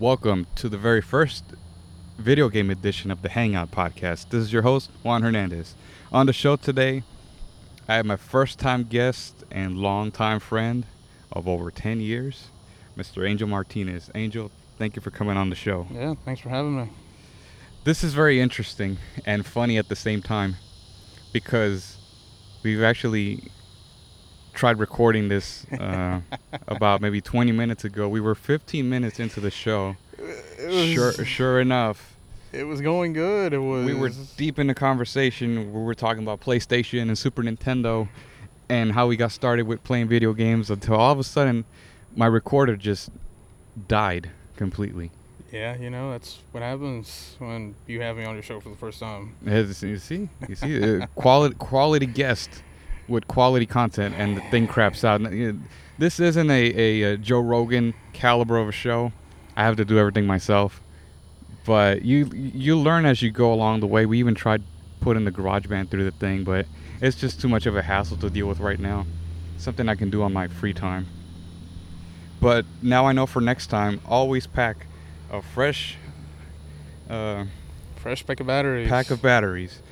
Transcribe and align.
Welcome 0.00 0.46
to 0.54 0.68
the 0.68 0.78
very 0.78 1.00
first 1.00 1.42
video 2.18 2.48
game 2.48 2.70
edition 2.70 3.10
of 3.10 3.22
the 3.22 3.30
Hangout 3.30 3.72
Podcast. 3.72 4.28
This 4.30 4.42
is 4.44 4.52
your 4.52 4.62
host, 4.62 4.90
Juan 5.02 5.22
Hernandez. 5.22 5.74
On 6.12 6.26
the 6.26 6.32
show 6.32 6.54
today, 6.54 7.02
I 7.88 7.96
have 7.96 8.06
my 8.06 8.14
first 8.14 8.60
time 8.60 8.84
guest 8.84 9.42
and 9.50 9.76
longtime 9.76 10.38
friend 10.38 10.86
of 11.32 11.48
over 11.48 11.72
10 11.72 12.00
years, 12.00 12.46
Mr. 12.96 13.28
Angel 13.28 13.48
Martinez. 13.48 14.08
Angel, 14.14 14.52
thank 14.76 14.94
you 14.94 15.02
for 15.02 15.10
coming 15.10 15.36
on 15.36 15.50
the 15.50 15.56
show. 15.56 15.88
Yeah, 15.90 16.14
thanks 16.24 16.42
for 16.42 16.50
having 16.50 16.76
me. 16.76 16.90
This 17.82 18.04
is 18.04 18.14
very 18.14 18.40
interesting 18.40 18.98
and 19.26 19.44
funny 19.44 19.78
at 19.78 19.88
the 19.88 19.96
same 19.96 20.22
time 20.22 20.54
because 21.32 21.96
we've 22.62 22.84
actually 22.84 23.50
tried 24.58 24.80
recording 24.80 25.28
this 25.28 25.64
uh, 25.78 26.20
about 26.66 27.00
maybe 27.00 27.20
20 27.20 27.52
minutes 27.52 27.84
ago. 27.84 28.08
We 28.08 28.20
were 28.20 28.34
15 28.34 28.88
minutes 28.88 29.20
into 29.20 29.38
the 29.38 29.52
show. 29.52 29.96
It 30.18 30.92
Sure, 30.92 31.12
sure 31.12 31.60
enough, 31.60 32.16
it 32.52 32.64
was 32.64 32.80
going 32.80 33.12
good. 33.12 33.52
It 33.52 33.58
was. 33.58 33.86
we 33.86 33.94
were 33.94 34.10
deep 34.36 34.58
in 34.58 34.66
the 34.66 34.74
conversation. 34.74 35.72
We 35.72 35.80
were 35.80 35.94
talking 35.94 36.24
about 36.24 36.40
PlayStation 36.40 37.02
and 37.02 37.16
Super 37.16 37.44
Nintendo 37.44 38.08
and 38.68 38.90
how 38.90 39.06
we 39.06 39.16
got 39.16 39.30
started 39.30 39.68
with 39.68 39.84
playing 39.84 40.08
video 40.08 40.32
games 40.32 40.70
until 40.70 40.96
all 40.96 41.12
of 41.12 41.20
a 41.20 41.24
sudden 41.24 41.64
my 42.16 42.26
recorder 42.26 42.76
just 42.76 43.10
died 43.86 44.28
completely. 44.56 45.12
Yeah, 45.52 45.76
you 45.76 45.88
know 45.88 46.10
that's 46.10 46.40
what 46.50 46.64
happens 46.64 47.36
when 47.38 47.76
you 47.86 48.00
have 48.00 48.16
me 48.16 48.24
on 48.24 48.34
your 48.34 48.42
show 48.42 48.58
for 48.58 48.70
the 48.70 48.76
first 48.76 48.98
time. 48.98 49.36
As 49.46 49.80
you 49.84 49.98
see, 49.98 50.28
you 50.48 50.54
see, 50.56 51.00
uh, 51.00 51.06
quality 51.14 51.54
quality 51.54 52.06
guest 52.06 52.62
with 53.08 53.26
quality 53.28 53.66
content, 53.66 54.14
and 54.18 54.36
the 54.36 54.40
thing 54.50 54.66
craps 54.66 55.04
out. 55.04 55.22
This 55.98 56.20
isn't 56.20 56.50
a, 56.50 56.72
a, 56.76 57.14
uh 57.14 57.16
Joe 57.16 57.40
Rogan 57.40 57.94
caliber 58.12 58.58
of 58.58 58.68
a 58.68 58.72
show. 58.72 59.12
I 59.56 59.64
have 59.64 59.76
to 59.76 59.84
do 59.84 59.98
everything 59.98 60.26
myself, 60.26 60.80
but 61.64 62.02
you 62.02 62.30
you 62.34 62.78
learn 62.78 63.04
as 63.06 63.22
you 63.22 63.30
go 63.30 63.52
along 63.52 63.80
the 63.80 63.86
way. 63.86 64.06
We 64.06 64.18
even 64.20 64.34
tried 64.34 64.62
putting 65.00 65.24
the 65.24 65.30
garage 65.30 65.66
GarageBand 65.66 65.90
through 65.90 66.04
the 66.04 66.10
thing, 66.12 66.44
but 66.44 66.66
it's 67.00 67.16
just 67.16 67.40
too 67.40 67.48
much 67.48 67.66
of 67.66 67.76
a 67.76 67.82
hassle 67.82 68.16
to 68.18 68.30
deal 68.30 68.46
with 68.46 68.60
right 68.60 68.78
now. 68.78 69.06
Something 69.56 69.88
I 69.88 69.94
can 69.96 70.10
do 70.10 70.22
on 70.22 70.32
my 70.32 70.46
free 70.48 70.72
time. 70.72 71.06
But 72.40 72.64
now 72.82 73.06
I 73.06 73.12
know 73.12 73.26
for 73.26 73.40
next 73.40 73.66
time, 73.66 74.00
always 74.06 74.46
pack 74.46 74.86
a 75.32 75.42
fresh. 75.42 75.96
Uh, 77.10 77.46
Fresh 77.96 78.24
pack 78.26 78.38
of 78.38 78.46
batteries. 78.46 78.88
pack 78.88 79.10
of 79.10 79.20
batteries. 79.20 79.82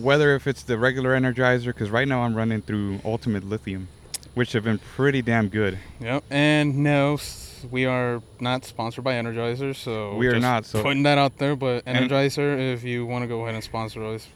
Whether 0.00 0.34
if 0.34 0.46
it's 0.46 0.62
the 0.62 0.78
regular 0.78 1.18
Energizer, 1.18 1.66
because 1.66 1.90
right 1.90 2.06
now 2.08 2.22
I'm 2.22 2.34
running 2.34 2.62
through 2.62 3.00
Ultimate 3.04 3.44
Lithium, 3.44 3.88
which 4.34 4.52
have 4.52 4.64
been 4.64 4.78
pretty 4.78 5.22
damn 5.22 5.48
good. 5.48 5.78
Yep. 6.00 6.24
And 6.30 6.78
no, 6.78 7.14
s- 7.14 7.64
we 7.70 7.86
are 7.86 8.20
not 8.40 8.64
sponsored 8.64 9.04
by 9.04 9.14
Energizer, 9.14 9.74
so 9.76 10.16
We 10.16 10.26
are 10.26 10.32
just 10.32 10.42
not, 10.42 10.66
so- 10.66 10.82
putting 10.82 11.04
that 11.04 11.18
out 11.18 11.38
there. 11.38 11.54
But 11.56 11.84
And- 11.86 12.10
Energizer, 12.10 12.72
if 12.74 12.82
you 12.84 13.06
want 13.06 13.22
to 13.22 13.28
go 13.28 13.42
ahead 13.42 13.54
and 13.54 13.62
sponsor 13.64 14.04
us, 14.04 14.26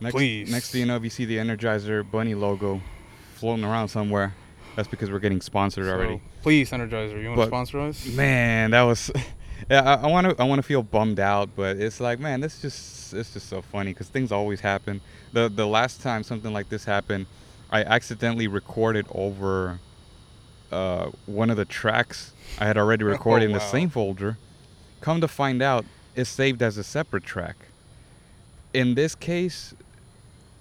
Next, 0.00 0.14
Please. 0.16 0.50
Next 0.50 0.72
thing 0.72 0.80
you 0.80 0.86
know, 0.86 0.96
if 0.96 1.04
you 1.04 1.10
see 1.10 1.24
the 1.26 1.36
Energizer 1.36 2.02
bunny 2.10 2.34
logo 2.34 2.80
floating 3.36 3.64
around 3.64 3.86
somewhere, 3.86 4.34
that's 4.74 4.88
because 4.88 5.12
we're 5.12 5.20
getting 5.20 5.40
sponsored 5.40 5.84
so 5.84 5.92
already. 5.92 6.20
please, 6.42 6.70
Energizer, 6.72 7.20
you 7.22 7.28
want 7.28 7.36
But- 7.36 7.44
to 7.44 7.50
sponsor 7.50 7.78
us? 7.80 8.04
Man, 8.06 8.72
that 8.72 8.82
was. 8.82 9.12
Yeah, 9.70 10.00
I 10.02 10.06
want 10.06 10.28
to. 10.28 10.42
I 10.42 10.44
want 10.44 10.58
to 10.58 10.62
feel 10.62 10.82
bummed 10.82 11.20
out, 11.20 11.50
but 11.56 11.76
it's 11.76 12.00
like, 12.00 12.18
man, 12.18 12.40
this 12.40 12.60
just. 12.60 13.14
It's 13.14 13.34
just 13.34 13.48
so 13.48 13.60
funny 13.60 13.92
because 13.92 14.08
things 14.08 14.32
always 14.32 14.60
happen. 14.60 15.00
The 15.32 15.48
the 15.48 15.66
last 15.66 16.00
time 16.00 16.22
something 16.22 16.52
like 16.52 16.68
this 16.68 16.84
happened, 16.84 17.26
I 17.70 17.82
accidentally 17.82 18.48
recorded 18.48 19.06
over. 19.10 19.80
Uh, 20.70 21.10
one 21.26 21.50
of 21.50 21.58
the 21.58 21.66
tracks 21.66 22.32
I 22.58 22.64
had 22.64 22.78
already 22.78 23.04
recorded 23.16 23.44
in 23.44 23.52
the 23.52 23.58
wow. 23.58 23.70
same 23.70 23.90
folder. 23.90 24.38
Come 25.02 25.20
to 25.20 25.28
find 25.28 25.60
out, 25.60 25.84
it's 26.14 26.30
saved 26.30 26.62
as 26.62 26.78
a 26.78 26.84
separate 26.84 27.24
track. 27.24 27.56
In 28.72 28.94
this 28.94 29.14
case, 29.14 29.74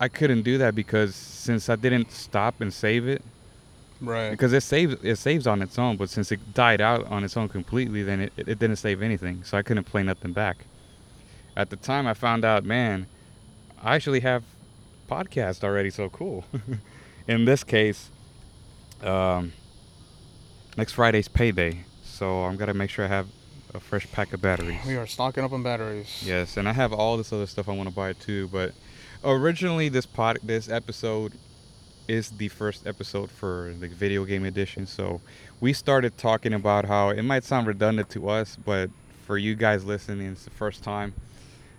I 0.02 0.10
couldn't 0.10 0.42
do 0.42 0.58
that 0.58 0.76
because 0.76 1.16
since 1.16 1.70
I 1.70 1.78
didn't 1.78 2.12
stop 2.12 2.60
and 2.60 2.74
save 2.74 3.08
it, 3.08 3.22
Right. 4.02 4.32
because 4.32 4.52
it 4.52 4.62
saves 4.62 4.96
it 5.04 5.18
saves 5.18 5.46
on 5.46 5.62
its 5.62 5.78
own 5.78 5.96
but 5.96 6.10
since 6.10 6.32
it 6.32 6.54
died 6.54 6.82
out 6.82 7.06
on 7.08 7.24
its 7.24 7.38
own 7.38 7.48
completely 7.48 8.02
then 8.02 8.20
it, 8.22 8.34
it 8.36 8.58
didn't 8.58 8.78
save 8.78 9.02
anything 9.02 9.44
so 9.44 9.58
i 9.58 9.62
couldn't 9.62 9.84
play 9.84 10.02
nothing 10.02 10.34
back 10.34 10.66
at 11.56 11.70
the 11.70 11.76
time 11.76 12.08
i 12.08 12.14
found 12.14 12.44
out 12.44 12.64
man 12.66 13.06
i 13.84 13.96
actually 13.96 14.22
have 14.22 14.44
podcast 15.10 15.64
already 15.64 15.90
so 15.90 16.10
cool 16.10 16.46
in 17.28 17.46
this 17.46 17.64
case 17.64 18.10
um, 19.04 19.54
next 20.78 20.94
friday's 20.94 21.28
payday 21.28 21.84
so 22.04 22.46
i'm 22.46 22.56
gonna 22.56 22.74
make 22.74 22.90
sure 22.90 23.06
i 23.06 23.08
have 23.08 23.28
a 23.74 23.80
fresh 23.80 24.10
pack 24.12 24.34
of 24.34 24.42
batteries 24.42 24.80
we 24.86 24.96
are 24.96 25.08
stocking 25.08 25.44
up 25.44 25.54
on 25.54 25.64
batteries. 25.64 26.22
Yes, 26.26 26.58
and 26.58 26.68
I 26.68 26.74
have 26.74 26.92
all 26.92 27.16
this 27.16 27.32
other 27.32 27.46
stuff 27.46 27.70
I 27.70 27.72
want 27.72 27.88
to 27.88 27.96
buy 27.96 28.12
too. 28.12 28.50
But 28.50 28.74
originally, 29.24 29.88
this 29.88 30.06
pod, 30.06 30.40
this 30.44 30.68
episode, 30.68 31.34
is 32.12 32.30
the 32.32 32.50
first 32.50 32.86
episode 32.86 33.32
for 33.32 33.74
the 33.80 33.88
video 33.88 34.26
game 34.26 34.44
edition. 34.44 34.86
So 34.86 35.22
we 35.62 35.72
started 35.72 36.18
talking 36.18 36.54
about 36.54 36.84
how 36.84 37.10
it 37.10 37.24
might 37.24 37.46
sound 37.46 37.68
redundant 37.68 38.10
to 38.10 38.30
us, 38.30 38.58
but 38.58 38.90
for 39.26 39.38
you 39.38 39.56
guys 39.56 39.86
listening, 39.86 40.28
it's 40.34 40.44
the 40.44 40.50
first 40.50 40.84
time. 40.84 41.14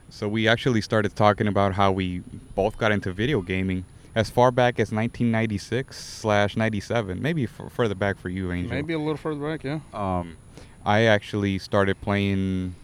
So 0.09 0.27
we 0.29 0.49
actually 0.49 0.81
started 0.81 1.15
talking 1.15 1.47
about 1.49 1.75
how 1.75 1.93
we 1.93 2.23
both 2.55 2.79
got 2.79 2.93
into 2.93 3.13
video 3.13 3.43
gaming 3.43 3.85
as 4.15 4.31
far 4.31 4.51
back 4.51 4.75
as 4.81 4.91
1996 4.91 5.99
slash 5.99 6.57
97, 6.57 7.21
maybe 7.21 7.45
f- 7.45 7.71
further 7.71 7.95
back 7.95 8.19
for 8.19 8.31
you, 8.31 8.53
Angel. 8.53 8.75
Maybe 8.75 8.95
a 8.95 8.99
little 8.99 9.17
further 9.19 9.41
back, 9.41 9.65
yeah. 9.65 9.81
Um, 9.93 10.37
I 10.85 11.03
actually 11.03 11.59
started 11.59 12.01
playing 12.01 12.75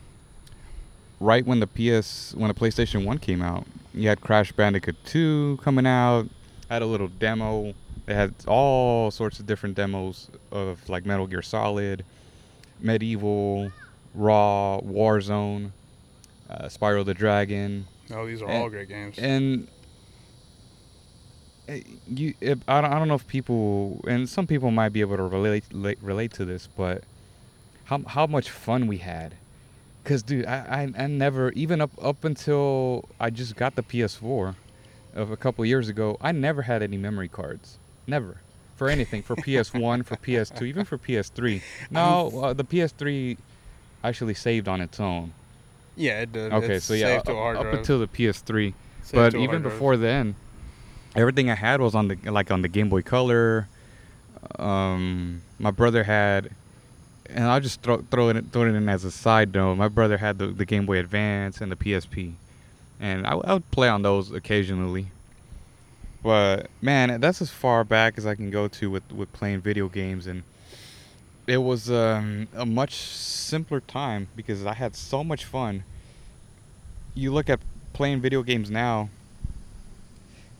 right 1.18 1.46
when 1.46 1.60
the 1.60 1.66
PS 1.66 2.34
when 2.34 2.48
the 2.48 2.54
PlayStation 2.54 3.06
One 3.06 3.18
came 3.18 3.40
out. 3.40 3.66
You 3.94 4.08
had 4.08 4.20
Crash 4.20 4.52
Bandicoot 4.52 4.96
2 5.06 5.60
coming 5.62 5.86
out. 5.86 6.28
I 6.70 6.74
had 6.74 6.82
a 6.82 6.86
little 6.86 7.08
demo. 7.08 7.74
It 8.06 8.14
had 8.14 8.34
all 8.46 9.10
sorts 9.10 9.38
of 9.40 9.46
different 9.46 9.74
demos 9.74 10.28
of 10.50 10.88
like 10.88 11.04
Metal 11.06 11.26
Gear 11.26 11.42
Solid, 11.42 12.04
MediEvil, 12.82 13.72
Raw, 14.14 14.80
Warzone, 14.80 15.70
uh, 16.48 16.64
Spyro 16.66 17.04
the 17.04 17.14
Dragon, 17.14 17.86
Oh, 18.10 18.26
these 18.26 18.40
are 18.40 18.48
And- 18.48 18.62
all 18.62 18.70
great 18.70 18.88
games. 18.88 19.18
and 19.18 19.68
eh, 21.68 21.80
you 22.06 22.32
if, 22.40 22.58
I, 22.66 22.80
don't, 22.80 22.90
I 22.92 22.98
don't 22.98 23.08
know 23.08 23.14
if 23.16 23.26
people 23.26 24.02
and 24.08 24.26
some 24.28 24.46
people 24.46 24.70
might 24.70 24.90
be 24.90 25.00
able 25.02 25.16
to 25.18 25.24
relate 25.24 25.64
relate, 25.72 25.98
relate 26.00 26.32
to 26.34 26.44
this 26.46 26.68
but 26.74 27.04
how 27.84 28.00
how 28.06 28.26
much 28.26 28.48
fun 28.50 28.86
we 28.86 28.98
had 28.98 29.34
cuz 30.04 30.22
dude 30.22 30.46
I, 30.46 30.88
I 30.96 31.02
I 31.04 31.06
never 31.06 31.52
even 31.52 31.82
up 31.82 31.90
up 32.02 32.24
until 32.24 33.06
I 33.20 33.28
just 33.30 33.56
got 33.56 33.74
the 33.76 33.82
PS4 33.82 34.54
of 35.14 35.30
a 35.30 35.36
couple 35.36 35.64
years 35.64 35.88
ago 35.88 36.16
I 36.20 36.32
never 36.32 36.62
had 36.62 36.82
any 36.82 36.96
memory 36.96 37.28
cards. 37.28 37.78
Never. 38.06 38.38
For 38.76 38.88
anything. 38.88 39.22
For 39.22 39.34
PS1 39.36 40.04
for 40.04 40.16
PS2 40.16 40.62
even 40.62 40.84
for 40.84 40.98
PS3 40.98 41.62
no 41.90 42.30
uh, 42.42 42.52
the 42.52 42.64
PS3 42.64 43.36
actually 44.04 44.34
saved 44.34 44.68
on 44.68 44.80
its 44.80 45.00
own. 45.00 45.32
Yeah, 45.96 46.20
it 46.20 46.32
did. 46.32 46.52
okay 46.52 46.74
It's 46.74 46.84
so 46.84 46.94
yeah 46.94 47.16
saved 47.16 47.26
to 47.26 47.36
up, 47.36 47.66
up 47.66 47.72
until 47.72 47.98
the 47.98 48.06
PS3 48.06 48.72
Saved 49.08 49.32
but 49.32 49.34
even 49.40 49.62
before 49.62 49.96
then, 49.96 50.34
everything 51.16 51.50
I 51.50 51.54
had 51.54 51.80
was 51.80 51.94
on 51.94 52.08
the 52.08 52.18
like 52.30 52.50
on 52.50 52.60
the 52.60 52.68
Game 52.68 52.90
Boy 52.90 53.00
Color. 53.00 53.66
Um, 54.58 55.40
my 55.58 55.70
brother 55.70 56.04
had, 56.04 56.50
and 57.30 57.44
I'll 57.44 57.60
just 57.60 57.80
throw 57.80 58.04
throw 58.10 58.28
it 58.28 58.52
throw 58.52 58.64
it 58.66 58.74
in 58.74 58.86
as 58.88 59.04
a 59.04 59.10
side 59.10 59.54
note. 59.54 59.76
My 59.76 59.88
brother 59.88 60.18
had 60.18 60.38
the, 60.38 60.48
the 60.48 60.66
Game 60.66 60.84
Boy 60.84 60.98
Advance 60.98 61.62
and 61.62 61.72
the 61.72 61.76
PSP, 61.76 62.34
and 63.00 63.26
I, 63.26 63.32
I 63.32 63.54
would 63.54 63.70
play 63.70 63.88
on 63.88 64.02
those 64.02 64.32
occasionally. 64.32 65.08
But 66.22 66.68
man, 66.82 67.20
that's 67.20 67.40
as 67.40 67.50
far 67.50 67.84
back 67.84 68.18
as 68.18 68.26
I 68.26 68.34
can 68.34 68.50
go 68.50 68.68
to 68.68 68.90
with 68.90 69.10
with 69.12 69.32
playing 69.32 69.60
video 69.60 69.88
games, 69.88 70.26
and 70.26 70.42
it 71.46 71.58
was 71.58 71.90
um, 71.90 72.48
a 72.54 72.66
much 72.66 72.94
simpler 72.94 73.80
time 73.80 74.28
because 74.36 74.66
I 74.66 74.74
had 74.74 74.96
so 74.96 75.22
much 75.22 75.44
fun. 75.44 75.84
You 77.14 77.32
look 77.32 77.48
at 77.48 77.60
playing 77.92 78.20
video 78.20 78.42
games 78.42 78.70
now, 78.70 79.08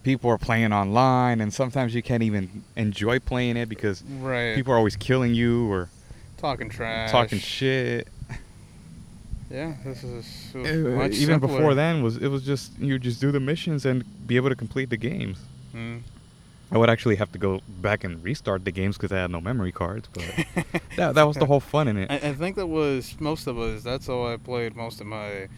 people 0.03 0.31
are 0.31 0.39
playing 0.39 0.73
online, 0.73 1.41
and 1.41 1.53
sometimes 1.53 1.95
you 1.95 2.03
can't 2.03 2.23
even 2.23 2.65
enjoy 2.77 3.19
playing 3.19 3.57
it 3.57 3.69
because 3.69 4.03
right. 4.05 4.55
people 4.55 4.73
are 4.73 4.77
always 4.77 4.97
killing 4.97 5.35
you 5.35 5.71
or 5.71 5.89
talking 6.37 6.71
trash. 6.71 7.11
talking 7.11 7.39
shit. 7.39 8.09
Yeah, 9.51 9.75
this 9.85 10.05
is 10.05 10.55
it 10.55 10.77
much 10.77 11.13
even 11.13 11.39
before 11.39 11.75
then, 11.75 12.03
was 12.03 12.17
it 12.19 12.29
was 12.29 12.43
just 12.45 12.79
you 12.79 12.99
just 12.99 13.21
do 13.21 13.33
the 13.33 13.41
missions 13.41 13.87
and 13.87 14.05
be 14.27 14.37
able 14.37 14.51
to 14.51 14.57
complete 14.57 14.91
the 14.91 14.97
games. 14.97 15.39
Mm. 15.75 16.03
I 16.71 16.77
would 16.77 16.91
actually 16.91 17.17
have 17.17 17.33
to 17.33 17.39
go 17.39 17.63
back 17.81 18.05
and 18.05 18.23
restart 18.23 18.67
the 18.67 18.71
games 18.71 18.99
because 18.99 19.11
I 19.11 19.17
had 19.17 19.31
no 19.31 19.41
memory 19.41 19.73
cards, 19.73 20.07
but 20.13 20.25
that 20.97 21.15
that 21.15 21.23
was 21.23 21.37
the 21.37 21.47
whole 21.47 21.61
fun 21.61 21.89
in 21.89 21.97
it. 21.97 22.11
I, 22.11 22.17
I 22.17 22.35
think 22.35 22.57
that 22.57 22.67
was 22.67 23.19
most 23.21 23.47
of 23.47 23.59
us. 23.59 23.83
That's 23.83 24.07
how 24.07 24.27
I 24.27 24.37
played 24.37 24.77
most 24.77 25.01
of 25.01 25.07
my 25.07 25.49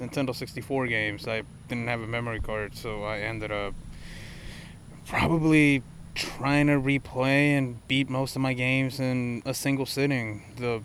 Nintendo 0.00 0.34
64 0.34 0.86
games. 0.86 1.28
I 1.28 1.42
didn't 1.68 1.88
have 1.88 2.00
a 2.00 2.06
memory 2.06 2.40
card, 2.40 2.76
so 2.76 3.04
I 3.04 3.18
ended 3.18 3.52
up 3.52 3.74
probably 5.06 5.82
trying 6.14 6.66
to 6.66 6.74
replay 6.74 7.56
and 7.56 7.86
beat 7.86 8.08
most 8.08 8.34
of 8.34 8.42
my 8.42 8.54
games 8.54 8.98
in 8.98 9.42
a 9.44 9.52
single 9.52 9.86
sitting. 9.86 10.42
The 10.56 10.82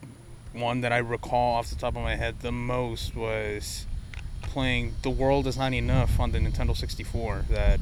one 0.53 0.81
that 0.81 0.91
I 0.91 0.97
recall 0.97 1.55
off 1.55 1.69
the 1.69 1.75
top 1.75 1.95
of 1.95 2.03
my 2.03 2.15
head 2.15 2.39
the 2.41 2.51
most 2.51 3.15
was 3.15 3.85
playing 4.41 4.93
The 5.01 5.09
World 5.09 5.47
Is 5.47 5.57
Not 5.57 5.73
Enough 5.73 6.19
on 6.19 6.31
the 6.31 6.39
Nintendo 6.39 6.75
64. 6.75 7.45
That 7.49 7.79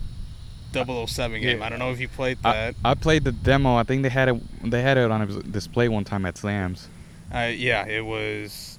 007 0.74 1.42
game. 1.42 1.60
Yeah. 1.60 1.66
I 1.66 1.70
don't 1.70 1.80
know 1.80 1.92
if 1.92 2.00
you 2.00 2.08
played 2.08 2.38
I, 2.44 2.54
that. 2.54 2.76
I 2.84 2.94
played 2.94 3.24
the 3.24 3.32
demo. 3.32 3.76
I 3.76 3.84
think 3.84 4.04
they 4.04 4.10
had 4.10 4.30
it. 4.30 4.70
They 4.70 4.82
had 4.82 4.98
it 4.98 5.12
on 5.12 5.22
a 5.22 5.44
display 5.44 5.90
one 5.90 6.04
time 6.04 6.26
at 6.26 6.38
Slams. 6.38 6.88
Uh, 7.34 7.52
yeah, 7.54 7.86
it 7.86 8.06
was. 8.06 8.78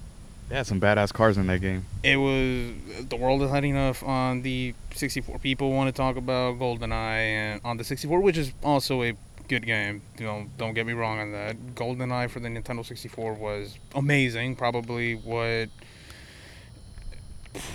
They 0.49 0.57
had 0.57 0.67
some 0.67 0.81
badass 0.81 1.13
cars 1.13 1.39
in 1.39 1.47
that 1.47 1.61
game. 1.61 1.85
It 2.03 2.17
was 2.17 3.07
the 3.09 3.17
world 3.17 3.43
is 3.43 3.51
not 3.51 3.65
enough 3.65 4.03
on 4.03 4.43
the 4.43 4.75
64. 4.95 5.39
People 5.39 5.73
want 5.73 5.89
to 5.89 5.93
talk 5.93 6.17
about 6.17 6.59
GoldenEye 6.59 6.93
and 6.93 7.61
on 7.65 7.77
the 7.77 7.85
64, 7.85 8.21
which 8.21 8.37
is 8.37 8.53
also 8.63 9.03
a 9.03 9.15
good 9.53 9.67
game. 9.67 10.01
You 10.19 10.25
know, 10.25 10.47
don't 10.57 10.73
get 10.73 10.87
me 10.87 10.95
wrong 10.95 11.19
on 11.19 11.33
that. 11.33 11.75
GoldenEye 11.75 12.31
for 12.31 12.41
the 12.41 12.49
Nintendo 12.49 12.85
64 12.85 13.35
was 13.35 13.79
amazing. 13.95 14.57
Probably 14.57 15.15
what, 15.15 15.69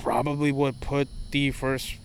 probably 0.01 0.51
what 0.51 0.81
put 0.81 1.07
the 1.29 1.51
first 1.51 1.97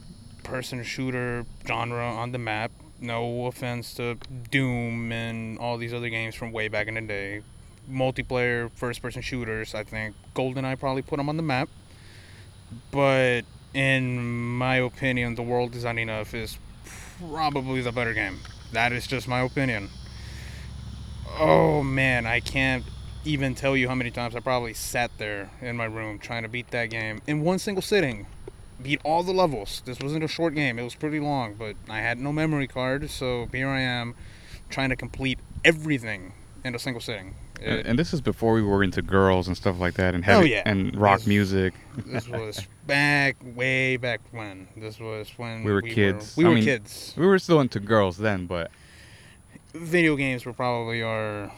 person 0.45 0.83
shooter 0.85 1.47
genre 1.67 2.05
on 2.05 2.33
the 2.33 2.39
map. 2.39 2.71
No 3.01 3.47
offense 3.47 3.95
to 3.95 4.19
Doom 4.51 5.11
and 5.11 5.59
all 5.59 5.79
these 5.79 5.95
other 5.95 6.11
games 6.11 6.35
from 6.35 6.53
way 6.53 6.69
back 6.69 6.87
in 6.87 6.95
the 6.95 7.01
day. 7.01 7.41
Multiplayer 7.91 8.71
first 8.73 9.01
person 9.01 9.23
shooters, 9.23 9.75
I 9.75 9.85
think 9.85 10.15
GoldenEye 10.35 10.79
probably 10.79 11.03
put 11.03 11.17
them 11.17 11.31
on 11.31 11.39
the 11.39 11.43
map. 11.43 11.71
But 12.91 13.43
in 13.73 14.23
my 14.59 14.77
opinion, 14.77 15.35
The 15.35 15.43
World 15.43 15.75
Is 15.75 15.85
Not 15.85 15.97
Enough 15.97 16.35
is 16.35 16.59
probably 17.19 17.81
the 17.81 17.93
better 17.93 18.13
game. 18.13 18.39
That 18.73 18.93
is 18.93 19.07
just 19.07 19.29
my 19.29 19.41
opinion. 19.41 19.91
Oh 21.39 21.83
man, 21.83 22.27
I 22.27 22.41
can't 22.41 22.85
even 23.25 23.55
tell 23.55 23.77
you 23.77 23.89
how 23.89 23.95
many 23.95 24.11
times 24.11 24.35
I 24.35 24.41
probably 24.41 24.75
sat 24.75 25.11
there 25.19 25.51
in 25.61 25.77
my 25.77 25.85
room 25.85 26.19
trying 26.19 26.43
to 26.43 26.49
beat 26.49 26.71
that 26.71 26.87
game 26.87 27.21
in 27.27 27.43
one 27.43 27.59
single 27.59 27.83
sitting. 27.83 28.27
Beat 28.83 29.01
all 29.05 29.23
the 29.23 29.33
levels. 29.33 29.83
This 29.85 30.01
wasn't 30.01 30.25
a 30.25 30.29
short 30.29 30.55
game, 30.55 30.79
it 30.79 30.83
was 30.83 30.95
pretty 30.95 31.21
long, 31.21 31.55
but 31.55 31.77
I 31.89 31.99
had 31.99 32.19
no 32.19 32.33
memory 32.33 32.67
card, 32.67 33.11
so 33.11 33.47
here 33.53 33.69
I 33.69 33.81
am 33.81 34.15
trying 34.71 34.89
to 34.89 34.97
complete 34.97 35.39
everything 35.65 36.33
in 36.65 36.75
a 36.75 36.79
single 36.79 37.01
sitting. 37.01 37.35
And, 37.65 37.87
and 37.87 37.99
this 37.99 38.13
is 38.13 38.21
before 38.21 38.53
we 38.55 38.63
were 38.63 38.83
into 38.83 39.03
girls 39.03 39.47
and 39.49 39.57
stuff 39.57 39.79
like 39.79 39.95
that, 39.95 40.15
and 40.15 40.23
Oh, 40.25 40.27
heavy 40.39 40.51
yeah. 40.51 40.63
and 40.67 40.95
rock 40.97 41.19
This- 41.21 41.27
music. 41.29 41.75
this 42.07 42.29
was 42.29 42.67
back, 42.87 43.37
way 43.55 43.97
back 43.97 44.21
when. 44.33 44.69
This 44.77 44.99
was 44.99 45.29
when 45.37 45.65
We 45.65 45.73
were 45.73 45.83
kids. 45.83 46.37
we 46.37 46.45
I 46.45 46.49
were 46.49 46.55
mean- 46.57 46.65
kids. 46.65 47.15
We 47.17 47.27
were 47.27 47.39
still 47.39 47.61
into 47.61 47.81
girls 47.81 48.17
then, 48.19 48.47
but 48.47 48.71
Video 49.75 50.17
games 50.17 50.45
were 50.45 50.53
probably 50.53 51.03
our 51.03 51.51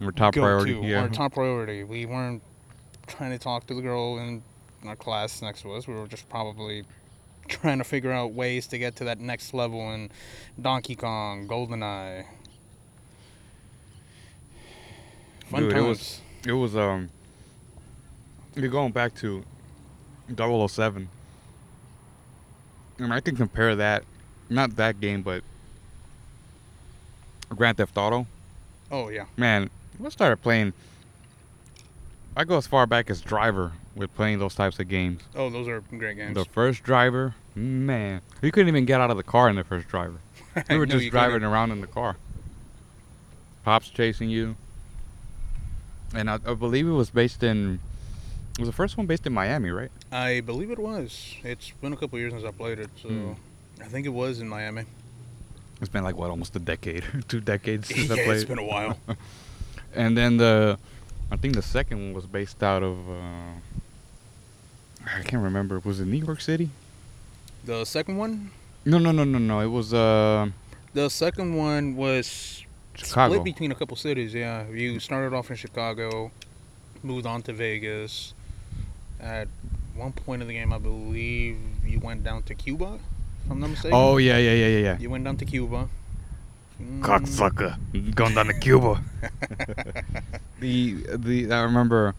we're 0.00 0.10
top 0.10 0.34
priority. 0.34 0.72
Yeah. 0.72 1.02
our 1.02 1.08
top 1.08 1.34
priority. 1.34 1.84
We 1.84 2.04
weren't 2.06 2.42
trying 3.06 3.30
to 3.30 3.38
talk 3.38 3.66
to 3.68 3.74
the 3.74 3.82
girl 3.82 4.18
in 4.18 4.42
our 4.86 4.96
class 4.96 5.40
next 5.42 5.62
to 5.62 5.72
us. 5.74 5.86
We 5.86 5.94
were 5.94 6.08
just 6.08 6.28
probably 6.28 6.84
trying 7.48 7.78
to 7.78 7.84
figure 7.84 8.10
out 8.10 8.32
ways 8.32 8.66
to 8.68 8.78
get 8.78 8.96
to 8.96 9.04
that 9.04 9.20
next 9.20 9.54
level 9.54 9.92
in 9.92 10.10
Donkey 10.60 10.96
Kong, 10.96 11.46
GoldenEye. 11.46 12.24
Fun 15.50 15.62
Dude, 15.64 15.76
it 15.76 15.80
was- 15.80 16.20
It 16.46 16.52
was 16.52 16.76
um. 16.76 17.10
You're 18.54 18.68
going 18.70 18.92
back 18.92 19.14
to 19.16 19.44
007. 20.34 21.08
And 22.98 23.12
I 23.12 23.20
can 23.20 23.36
compare 23.36 23.74
that, 23.76 24.04
not 24.48 24.76
that 24.76 25.00
game, 25.00 25.22
but 25.22 25.42
Grand 27.48 27.76
Theft 27.78 27.96
Auto. 27.96 28.26
Oh 28.92 29.08
yeah. 29.08 29.24
Man, 29.36 29.70
I 30.04 30.08
started 30.08 30.36
playing. 30.42 30.72
I 32.36 32.44
go 32.44 32.56
as 32.56 32.66
far 32.66 32.86
back 32.86 33.10
as 33.10 33.20
Driver 33.20 33.72
with 33.94 34.14
playing 34.14 34.38
those 34.38 34.54
types 34.54 34.78
of 34.78 34.88
games. 34.88 35.22
Oh, 35.34 35.50
those 35.50 35.66
are 35.68 35.80
great 35.80 36.16
games. 36.16 36.34
The 36.34 36.44
first 36.44 36.82
Driver, 36.82 37.34
man, 37.54 38.20
you 38.42 38.52
couldn't 38.52 38.68
even 38.68 38.84
get 38.84 39.00
out 39.00 39.10
of 39.10 39.16
the 39.16 39.22
car 39.22 39.48
in 39.48 39.56
the 39.56 39.64
first 39.64 39.88
Driver. 39.88 40.18
We 40.68 40.78
were 40.78 40.86
just 40.86 41.10
driving 41.10 41.34
couldn't. 41.36 41.48
around 41.48 41.70
in 41.70 41.80
the 41.80 41.86
car. 41.86 42.16
Pops 43.64 43.88
chasing 43.88 44.28
you. 44.30 44.56
And 46.14 46.28
I, 46.30 46.34
I 46.46 46.54
believe 46.54 46.86
it 46.86 46.92
was 46.92 47.10
based 47.10 47.42
in. 47.42 47.80
Was 48.58 48.68
the 48.68 48.72
first 48.74 48.96
one 48.98 49.06
based 49.06 49.26
in 49.26 49.32
Miami, 49.32 49.70
right? 49.70 49.90
I 50.12 50.40
believe 50.40 50.70
it 50.70 50.78
was. 50.78 51.34
It's 51.44 51.70
been 51.80 51.92
a 51.92 51.96
couple 51.96 52.18
years 52.18 52.32
since 52.32 52.44
I 52.44 52.50
played 52.50 52.78
it, 52.78 52.90
so 53.00 53.08
Hmm. 53.08 53.32
I 53.80 53.86
think 53.86 54.06
it 54.06 54.10
was 54.10 54.40
in 54.40 54.48
Miami. 54.48 54.84
It's 55.80 55.88
been 55.88 56.04
like 56.04 56.16
what, 56.16 56.28
almost 56.30 56.54
a 56.56 56.58
decade, 56.58 57.04
two 57.28 57.40
decades 57.40 57.88
since 57.88 58.08
yeah, 58.08 58.16
I 58.16 58.24
played. 58.24 58.36
it's 58.36 58.44
been 58.44 58.58
a 58.58 58.64
while. 58.64 58.98
And 59.92 60.16
then 60.16 60.36
the, 60.36 60.78
I 61.32 61.36
think 61.36 61.54
the 61.56 61.62
second 61.62 61.98
one 61.98 62.12
was 62.12 62.24
based 62.26 62.62
out 62.62 62.82
of. 62.84 62.96
Uh, 63.10 63.58
I 65.04 65.22
can't 65.22 65.42
remember. 65.42 65.80
Was 65.84 65.98
it 66.00 66.06
New 66.06 66.18
York 66.24 66.40
City? 66.40 66.70
the 67.64 67.84
second 67.84 68.16
one, 68.16 68.50
No, 68.84 68.98
no, 68.98 69.10
no, 69.12 69.24
no, 69.24 69.38
no. 69.38 69.60
It 69.60 69.66
was 69.66 69.92
uh, 69.92 70.48
the 70.94 71.08
second 71.10 71.54
one 71.56 71.96
was 71.96 72.64
Chicago. 73.06 73.34
split 73.34 73.44
between 73.44 73.72
a 73.72 73.74
couple 73.74 73.96
cities. 73.96 74.34
Yeah, 74.34 74.68
you 74.68 75.00
started 75.00 75.34
off 75.34 75.50
in 75.50 75.56
Chicago, 75.56 76.30
moved 77.02 77.26
on 77.26 77.42
to 77.42 77.52
Vegas. 77.52 78.34
At 79.20 79.48
one 79.94 80.12
point 80.12 80.42
of 80.42 80.48
the 80.48 80.54
game, 80.54 80.72
I 80.72 80.78
believe 80.78 81.58
you 81.84 82.00
went 82.00 82.24
down 82.24 82.42
to 82.44 82.54
Cuba. 82.54 82.98
If 83.44 83.50
I'm 83.50 83.60
not 83.60 83.70
mistaken. 83.70 83.92
Oh 83.94 84.16
yeah, 84.16 84.38
yeah, 84.38 84.52
yeah, 84.52 84.66
yeah, 84.66 84.78
yeah. 84.78 84.98
You 84.98 85.10
went 85.10 85.24
down 85.24 85.36
to 85.38 85.44
Cuba. 85.44 85.88
Mm, 86.80 87.02
Cocksucker, 87.02 88.14
going 88.14 88.34
down 88.34 88.46
to 88.46 88.58
Cuba. 88.58 89.02
the 90.60 90.94
the 91.16 91.52
I 91.52 91.62
remember. 91.62 92.14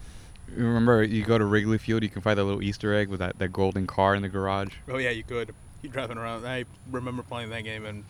You 0.56 0.66
remember 0.66 1.01
you 1.01 1.24
go 1.24 1.38
to 1.38 1.45
Wrigley 1.45 1.77
Field, 1.77 2.04
you 2.04 2.10
can 2.10 2.22
find 2.22 2.38
that 2.38 2.44
little 2.44 2.62
Easter 2.62 2.94
egg 2.94 3.07
with 3.07 3.19
that, 3.22 3.39
that 3.39 3.54
golden 3.54 3.88
car 3.88 4.16
in 4.16 4.22
the 4.22 4.27
garage. 4.27 4.74
Oh 4.89 4.98
yeah, 4.98 5.12
you 5.12 5.24
could. 5.24 5.56
You 5.81 5.88
driving 5.89 6.18
around. 6.18 6.45
I 6.45 6.66
remember 6.92 7.24
playing 7.24 7.51
that 7.51 7.63
game 7.63 7.86
and 7.86 8.04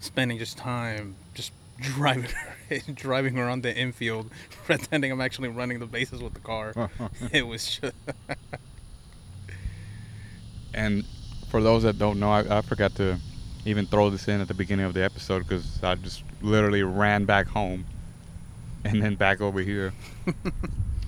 spending 0.00 0.38
just 0.38 0.58
time 0.58 1.16
just 1.34 1.52
driving 1.80 2.30
driving 2.94 3.38
around 3.38 3.62
the 3.62 3.76
infield, 3.76 4.30
pretending 4.64 5.12
I'm 5.12 5.20
actually 5.20 5.48
running 5.48 5.78
the 5.78 5.86
bases 5.86 6.22
with 6.22 6.34
the 6.34 6.40
car. 6.40 6.90
it 7.32 7.46
was 7.46 7.78
just 7.78 7.94
And 10.74 11.04
for 11.48 11.62
those 11.62 11.84
that 11.84 11.98
don't 11.98 12.20
know, 12.20 12.30
I, 12.30 12.58
I 12.58 12.60
forgot 12.62 12.94
to 12.96 13.18
even 13.64 13.86
throw 13.86 14.10
this 14.10 14.28
in 14.28 14.40
at 14.40 14.48
the 14.48 14.54
beginning 14.54 14.84
of 14.84 14.94
the 14.94 15.02
episode 15.02 15.40
because 15.40 15.82
I 15.82 15.94
just 15.94 16.22
literally 16.42 16.82
ran 16.82 17.24
back 17.24 17.46
home 17.46 17.86
and 18.84 19.02
then 19.02 19.14
back 19.14 19.40
over 19.40 19.60
here. 19.60 19.92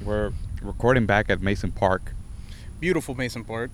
We're 0.05 0.32
recording 0.62 1.06
back 1.06 1.29
at 1.31 1.41
Mason 1.43 1.71
Park, 1.71 2.12
beautiful 2.81 3.14
Mason 3.14 3.45
Park. 3.45 3.71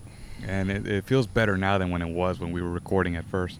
and 0.46 0.70
it, 0.70 0.86
it 0.86 1.04
feels 1.04 1.26
better 1.26 1.56
now 1.56 1.78
than 1.78 1.90
when 1.90 2.02
it 2.02 2.12
was 2.12 2.40
when 2.40 2.50
we 2.52 2.60
were 2.60 2.70
recording 2.70 3.14
at 3.16 3.24
first. 3.26 3.58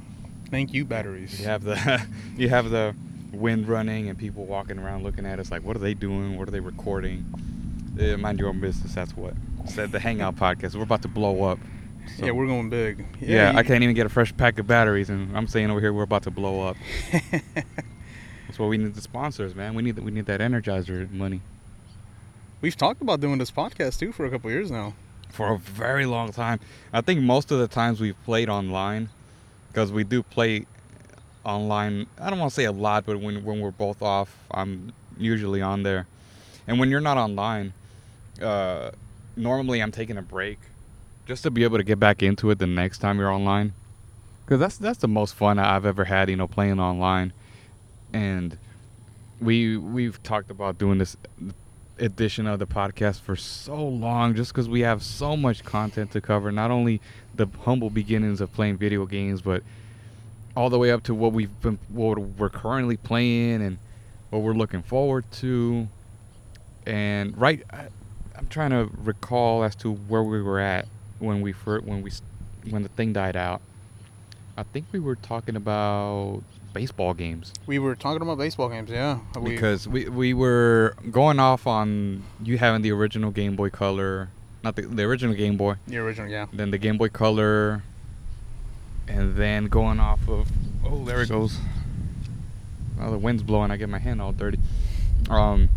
Thank 0.50 0.74
you, 0.74 0.84
batteries. 0.84 1.40
You 1.40 1.46
have 1.46 1.62
the 1.62 2.06
you 2.36 2.48
have 2.48 2.70
the 2.70 2.94
wind 3.34 3.68
running 3.68 4.08
and 4.08 4.18
people 4.18 4.44
walking 4.46 4.78
around 4.78 5.02
looking 5.04 5.26
at 5.26 5.38
us 5.38 5.50
like, 5.50 5.62
what 5.62 5.76
are 5.76 5.80
they 5.80 5.94
doing? 5.94 6.38
What 6.38 6.48
are 6.48 6.50
they 6.50 6.60
recording? 6.60 7.24
Uh, 8.00 8.16
mind 8.16 8.38
your 8.40 8.48
own 8.48 8.60
business. 8.60 8.94
That's 8.94 9.16
what. 9.16 9.34
Said 9.66 9.92
the 9.92 10.00
Hangout 10.00 10.36
podcast. 10.36 10.74
We're 10.74 10.82
about 10.82 11.02
to 11.02 11.08
blow 11.08 11.44
up. 11.44 11.58
So- 12.16 12.26
Yeah, 12.26 12.32
we're 12.32 12.46
going 12.46 12.68
big. 12.70 13.06
Yeah, 13.20 13.52
you- 13.52 13.58
I 13.58 13.62
can't 13.62 13.82
even 13.82 13.94
get 13.94 14.04
a 14.06 14.10
fresh 14.10 14.36
pack 14.36 14.58
of 14.58 14.66
batteries, 14.66 15.08
and 15.10 15.36
I'm 15.36 15.46
saying 15.46 15.70
over 15.70 15.80
here 15.80 15.92
we're 15.92 16.02
about 16.02 16.24
to 16.24 16.30
blow 16.30 16.66
up. 16.68 16.76
That's 17.42 18.58
why 18.58 18.66
we 18.66 18.78
need 18.78 18.94
the 18.94 19.00
sponsors, 19.00 19.54
man. 19.54 19.74
We 19.74 19.82
need 19.82 19.98
we 19.98 20.10
need 20.10 20.26
that 20.26 20.40
Energizer 20.40 21.10
money 21.10 21.40
We've 22.60 22.76
talked 22.76 23.02
about 23.02 23.20
doing 23.20 23.38
this 23.38 23.50
podcast 23.50 23.98
too 23.98 24.12
for 24.12 24.24
a 24.24 24.30
couple 24.30 24.50
years 24.50 24.70
now. 24.70 24.94
for 25.30 25.52
a 25.52 25.58
very 25.58 26.06
long 26.06 26.30
time. 26.32 26.60
I 26.92 27.00
think 27.00 27.20
most 27.20 27.50
of 27.50 27.58
the 27.58 27.68
times 27.68 28.00
we've 28.00 28.22
played 28.24 28.48
online, 28.48 29.08
because 29.68 29.90
we 29.92 30.04
do 30.04 30.22
play 30.22 30.66
online. 31.44 32.06
I 32.18 32.30
don't 32.30 32.38
want 32.38 32.50
to 32.50 32.54
say 32.54 32.64
a 32.64 32.72
lot, 32.72 33.06
but 33.06 33.20
when 33.20 33.44
when 33.44 33.60
we're 33.60 33.70
both 33.70 34.02
off, 34.02 34.36
I'm 34.50 34.92
usually 35.18 35.62
on 35.62 35.82
there. 35.82 36.06
And 36.66 36.78
when 36.78 36.90
you're 36.90 37.00
not 37.00 37.16
online, 37.18 37.72
uh, 38.40 38.90
normally 39.36 39.80
I'm 39.80 39.92
taking 39.92 40.16
a 40.16 40.22
break 40.22 40.58
just 41.26 41.42
to 41.42 41.50
be 41.50 41.64
able 41.64 41.78
to 41.78 41.84
get 41.84 41.98
back 41.98 42.22
into 42.22 42.50
it 42.50 42.58
the 42.58 42.66
next 42.66 42.98
time 42.98 43.18
you're 43.18 43.32
online. 43.32 43.72
Because 44.44 44.60
that's 44.60 44.76
that's 44.76 44.98
the 44.98 45.08
most 45.08 45.34
fun 45.34 45.58
I've 45.58 45.86
ever 45.86 46.04
had, 46.04 46.28
you 46.28 46.36
know, 46.36 46.48
playing 46.48 46.80
online. 46.80 47.32
And 48.12 48.56
we 49.40 49.76
we've 49.76 50.22
talked 50.22 50.50
about 50.50 50.78
doing 50.78 50.98
this 50.98 51.16
edition 51.98 52.46
of 52.46 52.58
the 52.58 52.66
podcast 52.66 53.20
for 53.20 53.36
so 53.36 53.76
long 53.76 54.34
just 54.34 54.52
because 54.52 54.68
we 54.68 54.80
have 54.80 55.02
so 55.02 55.36
much 55.36 55.62
content 55.64 56.10
to 56.10 56.20
cover 56.20 56.50
not 56.50 56.70
only 56.70 57.00
the 57.34 57.46
humble 57.64 57.88
beginnings 57.88 58.40
of 58.40 58.52
playing 58.52 58.76
video 58.76 59.06
games 59.06 59.40
but 59.40 59.62
all 60.56 60.70
the 60.70 60.78
way 60.78 60.90
up 60.90 61.02
to 61.04 61.14
what 61.14 61.32
we've 61.32 61.60
been 61.60 61.78
what 61.88 62.18
we're 62.18 62.48
currently 62.48 62.96
playing 62.96 63.62
and 63.62 63.78
what 64.30 64.42
we're 64.42 64.54
looking 64.54 64.82
forward 64.82 65.24
to 65.32 65.88
and 66.86 67.36
right 67.36 67.62
I, 67.72 67.86
i'm 68.36 68.46
trying 68.48 68.70
to 68.70 68.90
recall 69.02 69.64
as 69.64 69.74
to 69.76 69.92
where 69.92 70.22
we 70.22 70.42
were 70.42 70.60
at 70.60 70.86
when 71.18 71.40
we 71.40 71.52
first 71.52 71.84
when 71.84 72.02
we 72.02 72.12
when 72.70 72.82
the 72.82 72.88
thing 72.90 73.12
died 73.12 73.36
out 73.36 73.60
i 74.56 74.62
think 74.62 74.86
we 74.92 75.00
were 75.00 75.16
talking 75.16 75.56
about 75.56 76.42
baseball 76.74 77.14
games 77.14 77.52
We 77.66 77.78
were 77.78 77.94
talking 77.94 78.20
about 78.20 78.36
baseball 78.36 78.68
games, 78.68 78.90
yeah. 78.90 79.20
We, 79.38 79.50
because 79.50 79.86
we 79.88 80.08
we 80.08 80.34
were 80.34 80.94
going 81.10 81.38
off 81.38 81.66
on 81.66 82.24
you 82.42 82.58
having 82.58 82.82
the 82.82 82.90
original 82.90 83.30
Game 83.30 83.54
Boy 83.56 83.70
Color, 83.70 84.28
not 84.62 84.74
the 84.76 84.82
the 84.82 85.04
original 85.04 85.34
Game 85.36 85.56
Boy, 85.56 85.76
the 85.86 85.98
original, 85.98 86.28
yeah. 86.28 86.46
then 86.52 86.72
the 86.72 86.78
Game 86.78 86.98
Boy 86.98 87.08
Color, 87.08 87.84
and 89.08 89.36
then 89.36 89.66
going 89.66 90.00
off 90.00 90.28
of 90.28 90.48
oh 90.84 91.04
there 91.04 91.22
it 91.22 91.28
goes. 91.28 91.58
Oh, 93.00 93.10
the 93.10 93.18
wind's 93.18 93.42
blowing. 93.42 93.70
I 93.70 93.76
get 93.76 93.88
my 93.88 93.98
hand 93.98 94.22
all 94.22 94.32
dirty. 94.32 94.58
Um, 95.28 95.68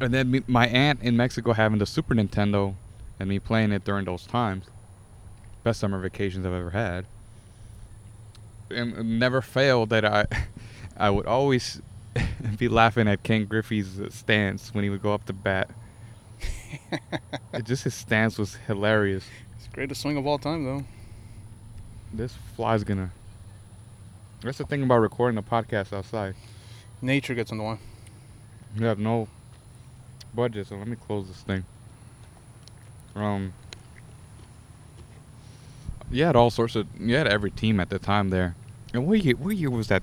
and 0.00 0.14
then 0.14 0.30
me, 0.30 0.42
my 0.46 0.66
aunt 0.68 1.02
in 1.02 1.16
Mexico 1.16 1.52
having 1.52 1.78
the 1.78 1.86
Super 1.86 2.14
Nintendo, 2.14 2.74
and 3.18 3.28
me 3.28 3.38
playing 3.38 3.72
it 3.72 3.84
during 3.84 4.06
those 4.06 4.26
times. 4.26 4.64
Best 5.62 5.80
summer 5.80 5.98
vacations 5.98 6.46
I've 6.46 6.54
ever 6.54 6.70
had. 6.70 7.04
And 8.70 9.18
never 9.18 9.42
failed 9.42 9.90
that 9.90 10.04
I, 10.04 10.26
I 10.96 11.10
would 11.10 11.26
always 11.26 11.82
be 12.58 12.68
laughing 12.68 13.08
at 13.08 13.22
Ken 13.22 13.44
Griffey's 13.44 14.00
stance 14.08 14.72
when 14.72 14.84
he 14.84 14.90
would 14.90 15.02
go 15.02 15.12
up 15.12 15.26
to 15.26 15.34
bat. 15.34 15.70
it 17.52 17.64
just 17.64 17.84
his 17.84 17.94
stance 17.94 18.38
was 18.38 18.54
hilarious. 18.66 19.26
It's 19.58 19.68
greatest 19.68 20.00
swing 20.00 20.16
of 20.16 20.26
all 20.26 20.38
time, 20.38 20.64
though. 20.64 20.84
This 22.12 22.34
fly's 22.56 22.84
gonna. 22.84 23.10
That's 24.42 24.58
the 24.58 24.64
thing 24.64 24.82
about 24.82 24.98
recording 24.98 25.38
a 25.38 25.42
podcast 25.42 25.92
outside. 25.92 26.34
Nature 27.02 27.34
gets 27.34 27.50
in 27.50 27.58
the 27.58 27.64
way. 27.64 27.78
You 28.76 28.86
have 28.86 28.98
no 28.98 29.28
budget, 30.34 30.66
so 30.68 30.76
let 30.76 30.88
me 30.88 30.96
close 30.96 31.28
this 31.28 31.42
thing. 31.42 31.64
Um, 33.14 33.52
you 36.10 36.24
had 36.24 36.36
all 36.36 36.50
sorts 36.50 36.76
of. 36.76 36.86
You 36.98 37.14
had 37.16 37.26
every 37.26 37.50
team 37.50 37.80
at 37.80 37.90
the 37.90 37.98
time 37.98 38.30
there. 38.30 38.56
And 38.92 39.06
what 39.06 39.24
year? 39.24 39.36
What 39.36 39.56
year 39.56 39.70
was 39.70 39.88
that 39.88 40.02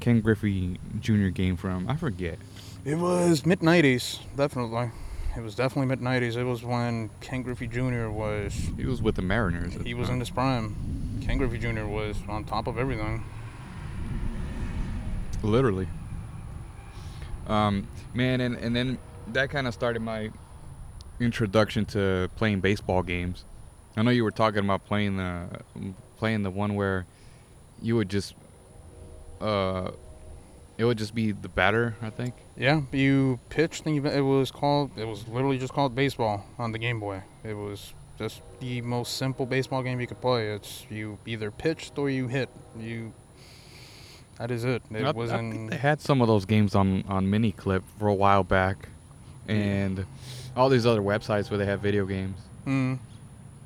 Ken 0.00 0.20
Griffey 0.20 0.78
Jr. 1.00 1.28
game 1.28 1.56
from? 1.56 1.88
I 1.88 1.96
forget. 1.96 2.38
It 2.84 2.96
was 2.96 3.44
mid 3.44 3.60
90s, 3.60 4.20
definitely. 4.36 4.90
It 5.36 5.40
was 5.40 5.54
definitely 5.54 5.86
mid 5.86 6.00
90s. 6.00 6.36
It 6.36 6.44
was 6.44 6.62
when 6.62 7.10
Ken 7.20 7.42
Griffey 7.42 7.66
Jr. 7.66 8.08
was. 8.08 8.54
He 8.76 8.86
was 8.86 9.02
with 9.02 9.16
the 9.16 9.22
Mariners. 9.22 9.74
He 9.84 9.94
was 9.94 10.08
in 10.08 10.20
his 10.20 10.30
prime. 10.30 10.97
Ken 11.28 11.36
Griffey 11.36 11.58
Jr. 11.58 11.84
was 11.84 12.16
on 12.26 12.42
top 12.44 12.66
of 12.66 12.78
everything. 12.78 13.22
Literally. 15.42 15.86
Um, 17.46 17.86
man, 18.14 18.40
and, 18.40 18.56
and 18.56 18.74
then 18.74 18.98
that 19.28 19.50
kind 19.50 19.66
of 19.66 19.74
started 19.74 20.00
my 20.00 20.30
introduction 21.20 21.84
to 21.86 22.30
playing 22.36 22.60
baseball 22.60 23.02
games. 23.02 23.44
I 23.94 24.02
know 24.02 24.10
you 24.10 24.24
were 24.24 24.30
talking 24.30 24.60
about 24.60 24.86
playing 24.86 25.18
the 25.18 25.48
playing 26.16 26.44
the 26.44 26.50
one 26.50 26.74
where 26.74 27.04
you 27.82 27.94
would 27.96 28.08
just 28.08 28.34
uh 29.40 29.90
it 30.78 30.84
would 30.84 30.96
just 30.96 31.14
be 31.14 31.32
the 31.32 31.48
batter, 31.48 31.96
I 32.00 32.08
think. 32.08 32.34
Yeah, 32.56 32.82
you 32.92 33.40
pitched 33.50 33.84
and 33.84 33.96
you, 33.96 34.06
it 34.06 34.20
was 34.20 34.50
called, 34.52 34.92
it 34.96 35.04
was 35.04 35.26
literally 35.26 35.58
just 35.58 35.72
called 35.72 35.94
baseball 35.94 36.46
on 36.56 36.70
the 36.70 36.78
Game 36.78 37.00
Boy. 37.00 37.24
It 37.42 37.54
was 37.54 37.92
just 38.18 38.42
the 38.60 38.80
most 38.82 39.16
simple 39.16 39.46
baseball 39.46 39.82
game 39.82 40.00
you 40.00 40.06
could 40.06 40.20
play. 40.20 40.48
It's 40.50 40.84
you 40.90 41.18
either 41.26 41.50
pitched 41.50 41.96
or 41.98 42.10
you 42.10 42.26
hit. 42.28 42.48
You, 42.78 43.12
that 44.38 44.50
is 44.50 44.64
it. 44.64 44.82
It 44.90 45.04
I, 45.04 45.08
I 45.08 45.12
wasn't. 45.12 45.52
think 45.52 45.70
they 45.70 45.76
had 45.76 46.00
some 46.00 46.20
of 46.20 46.28
those 46.28 46.44
games 46.44 46.74
on 46.74 47.04
on 47.08 47.28
mini 47.30 47.52
clip 47.52 47.82
for 47.98 48.08
a 48.08 48.14
while 48.14 48.42
back, 48.44 48.88
and 49.46 50.04
all 50.56 50.68
these 50.68 50.86
other 50.86 51.00
websites 51.02 51.50
where 51.50 51.58
they 51.58 51.66
have 51.66 51.80
video 51.80 52.04
games. 52.06 52.36
Mm, 52.66 52.98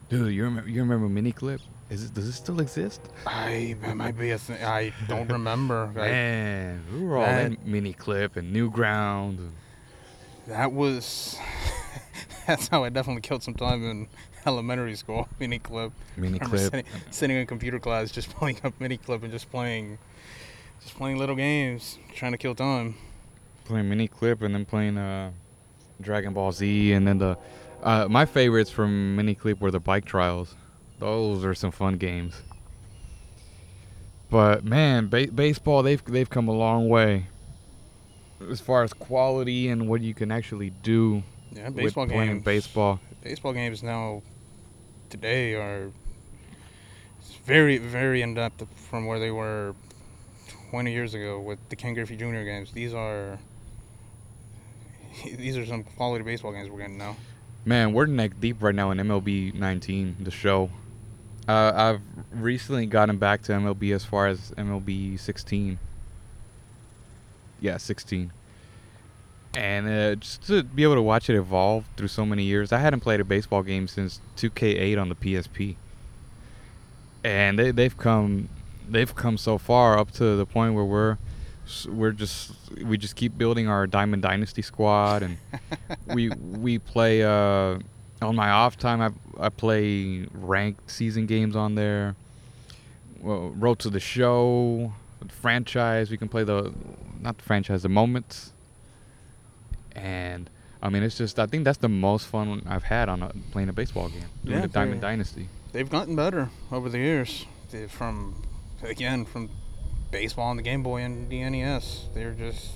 Dude, 0.09 0.33
you 0.35 0.45
remember 0.45 0.69
you 0.71 0.83
remember 0.83 1.09
MiniClip? 1.09 1.61
Is 1.91 2.05
it, 2.05 2.15
does 2.15 2.27
it 2.29 2.33
still 2.33 2.61
exist? 2.61 3.01
I 3.27 3.77
that 3.83 3.97
might 3.97 4.19
be 4.19 4.31
a 4.31 4.39
thing. 4.39 4.63
I 4.65 4.93
don't 5.09 5.29
remember. 5.31 5.91
I, 5.97 6.09
Man, 6.09 6.83
we 6.93 7.01
were 7.05 7.17
all 7.19 7.25
that- 7.25 7.47
in 7.53 7.57
MiniClip 7.59 8.37
and 8.37 8.55
Newground. 8.55 9.39
and- 9.39 9.53
that 10.49 10.73
was. 10.73 11.39
that's 12.47 12.69
how 12.69 12.85
I 12.85 12.89
definitely 12.89 13.23
killed 13.23 13.43
some 13.43 13.55
time 13.55 13.85
in 13.89 14.09
elementary 14.47 14.95
school. 14.97 15.29
Mini 15.41 15.59
clip. 15.59 15.93
Remember 16.17 16.39
MiniClip. 16.45 16.59
sitting, 16.59 16.85
sitting 17.11 17.37
in 17.37 17.47
computer 17.47 17.79
class, 17.79 18.11
just 18.11 18.35
pulling 18.35 18.59
up 18.65 18.73
mini 18.81 18.97
clip 18.97 19.23
and 19.23 19.33
just 19.33 19.51
playing, 19.51 19.99
just 20.83 20.95
playing 20.97 21.19
little 21.19 21.37
games, 21.37 21.99
trying 22.15 22.33
to 22.33 22.39
kill 22.39 22.55
time. 22.55 22.95
playing 23.65 23.89
mini 23.89 24.09
clip 24.09 24.43
and 24.43 24.55
then 24.55 24.65
playing 24.65 24.99
uh, 24.99 25.31
Dragon 26.01 26.33
Ball 26.33 26.53
Z 26.53 26.93
and 26.93 27.07
then 27.07 27.19
the 27.19 27.39
uh, 27.83 28.07
my 28.09 28.25
favorites 28.25 28.71
from 28.71 29.17
mini 29.17 29.35
clip 29.35 29.61
were 29.61 29.71
the 29.71 29.81
bike 29.81 30.05
trials. 30.05 30.55
Those 30.99 31.45
are 31.45 31.55
some 31.55 31.73
fun 31.73 31.97
games. 31.97 32.43
But 34.31 34.65
man, 34.65 35.09
ba- 35.09 35.29
baseball 35.33 35.83
they've 35.83 36.03
they've 36.05 36.31
come 36.31 36.49
a 36.49 36.53
long 36.53 36.89
way 36.89 37.27
as 38.51 38.61
far 38.61 38.83
as 38.83 38.93
quality 38.93 39.69
and 39.69 39.89
what 39.89 40.01
you 40.01 40.15
can 40.15 40.33
actually 40.33 40.71
do 40.71 41.23
Yeah, 41.55 41.71
baseball 41.71 42.05
with 42.05 42.13
playing 42.13 42.31
games. 42.31 42.45
baseball. 42.45 43.01
Baseball 43.23 43.53
games 43.53 43.83
now, 43.83 44.23
today 45.11 45.55
are 45.55 45.91
very 47.45 47.79
very 47.79 48.23
in 48.23 48.35
depth 48.35 48.67
from 48.89 49.07
where 49.07 49.19
they 49.19 49.31
were 49.31 49.75
20 50.71 50.93
years 50.93 51.15
ago 51.15 51.41
with 51.41 51.59
the 51.69 51.77
Ken 51.77 51.95
Griffey 51.95 52.17
Jr. 52.17 52.45
games. 52.45 52.73
These 52.73 52.95
are 52.95 53.39
these 55.25 55.57
are 55.57 55.67
some 55.67 55.85
quality 55.85 56.25
baseball 56.25 56.53
games 56.53 56.71
we're 56.71 56.81
getting 56.81 56.99
now. 56.99 57.17
Man, 57.65 57.93
we're 57.93 58.07
neck 58.07 58.33
deep 58.41 58.61
right 58.61 58.75
now 58.75 58.91
in 58.91 58.99
MLB 58.99 59.55
19, 59.55 60.17
the 60.21 60.31
show. 60.33 60.71
Uh, 61.47 61.73
I've 61.75 62.01
recently 62.33 62.87
gotten 62.87 63.19
back 63.19 63.43
to 63.43 63.53
MLB 63.53 63.95
as 63.95 64.05
far 64.05 64.27
as 64.27 64.53
MLB 64.53 65.19
16. 65.19 65.79
Yeah, 67.61 67.77
16. 67.77 68.33
And 69.55 69.89
uh, 69.89 70.15
just 70.17 70.47
to 70.47 70.63
be 70.63 70.83
able 70.83 70.95
to 70.95 71.03
watch 71.03 71.29
it 71.29 71.37
evolve 71.37 71.85
through 71.97 72.09
so 72.09 72.25
many 72.25 72.45
years, 72.45 72.73
I 72.73 72.79
hadn't 72.79 73.01
played 73.01 73.21
a 73.21 73.25
baseball 73.25 73.63
game 73.63 73.87
since 73.87 74.21
2K8 74.39 75.01
on 75.01 75.09
the 75.09 75.15
PSP. 75.15 75.77
And 77.23 77.59
they, 77.59 77.71
they've 77.71 77.97
come, 77.97 78.49
they've 78.89 79.15
come 79.15 79.37
so 79.37 79.59
far 79.59 79.99
up 79.99 80.11
to 80.13 80.37
the 80.37 80.47
point 80.47 80.75
where 80.75 80.85
we're, 80.85 81.19
we're 81.89 82.13
just, 82.13 82.53
we 82.83 82.97
just 82.97 83.15
keep 83.15 83.37
building 83.37 83.69
our 83.69 83.87
Diamond 83.87 84.23
Dynasty 84.23 84.63
squad 84.63 85.23
and 85.23 85.37
we 86.07 86.31
we 86.31 86.79
play 86.79 87.23
uh 87.23 87.79
on 88.21 88.37
my 88.37 88.51
off 88.51 88.77
time 88.77 89.01
I 89.01 89.11
I 89.39 89.49
play 89.49 90.27
ranked 90.33 90.91
season 90.91 91.27
games 91.27 91.57
on 91.57 91.75
there. 91.75 92.15
Well, 93.21 93.51
Road 93.51 93.79
to 93.81 93.91
the 93.91 94.01
Show, 94.01 94.93
franchise. 95.29 96.11
We 96.11 96.17
can 96.17 96.29
play 96.29 96.45
the 96.45 96.73
not 97.21 97.37
the 97.37 97.43
franchise, 97.45 97.83
the 97.83 97.89
moments. 97.89 98.53
And 99.95 100.49
I 100.83 100.89
mean, 100.89 101.03
it's 101.03 101.17
just 101.19 101.39
I 101.39 101.47
think 101.47 101.65
that's 101.65 101.79
the 101.79 101.89
most 101.89 102.27
fun 102.27 102.63
I've 102.69 102.85
had 102.85 103.09
on 103.09 103.23
a, 103.23 103.33
playing 103.53 103.69
a 103.69 103.73
baseball 103.73 104.09
game. 104.09 104.25
Doing 104.45 104.57
Yeah, 104.57 104.63
the 104.63 104.69
Diamond 104.69 105.01
very- 105.01 105.13
Dynasty. 105.13 105.49
They've 105.73 105.89
gotten 105.89 106.17
better 106.17 106.51
over 106.71 106.89
the 106.89 106.99
years. 106.99 107.47
They- 107.71 107.87
From 107.87 108.43
again 108.83 109.25
from 109.25 109.49
baseball 110.11 110.51
and 110.51 110.59
the 110.59 110.63
Game 110.63 110.83
Boy 110.83 111.01
and 111.03 111.31
the 111.31 111.43
NES, 111.49 112.07
they're 112.15 112.33
just 112.35 112.73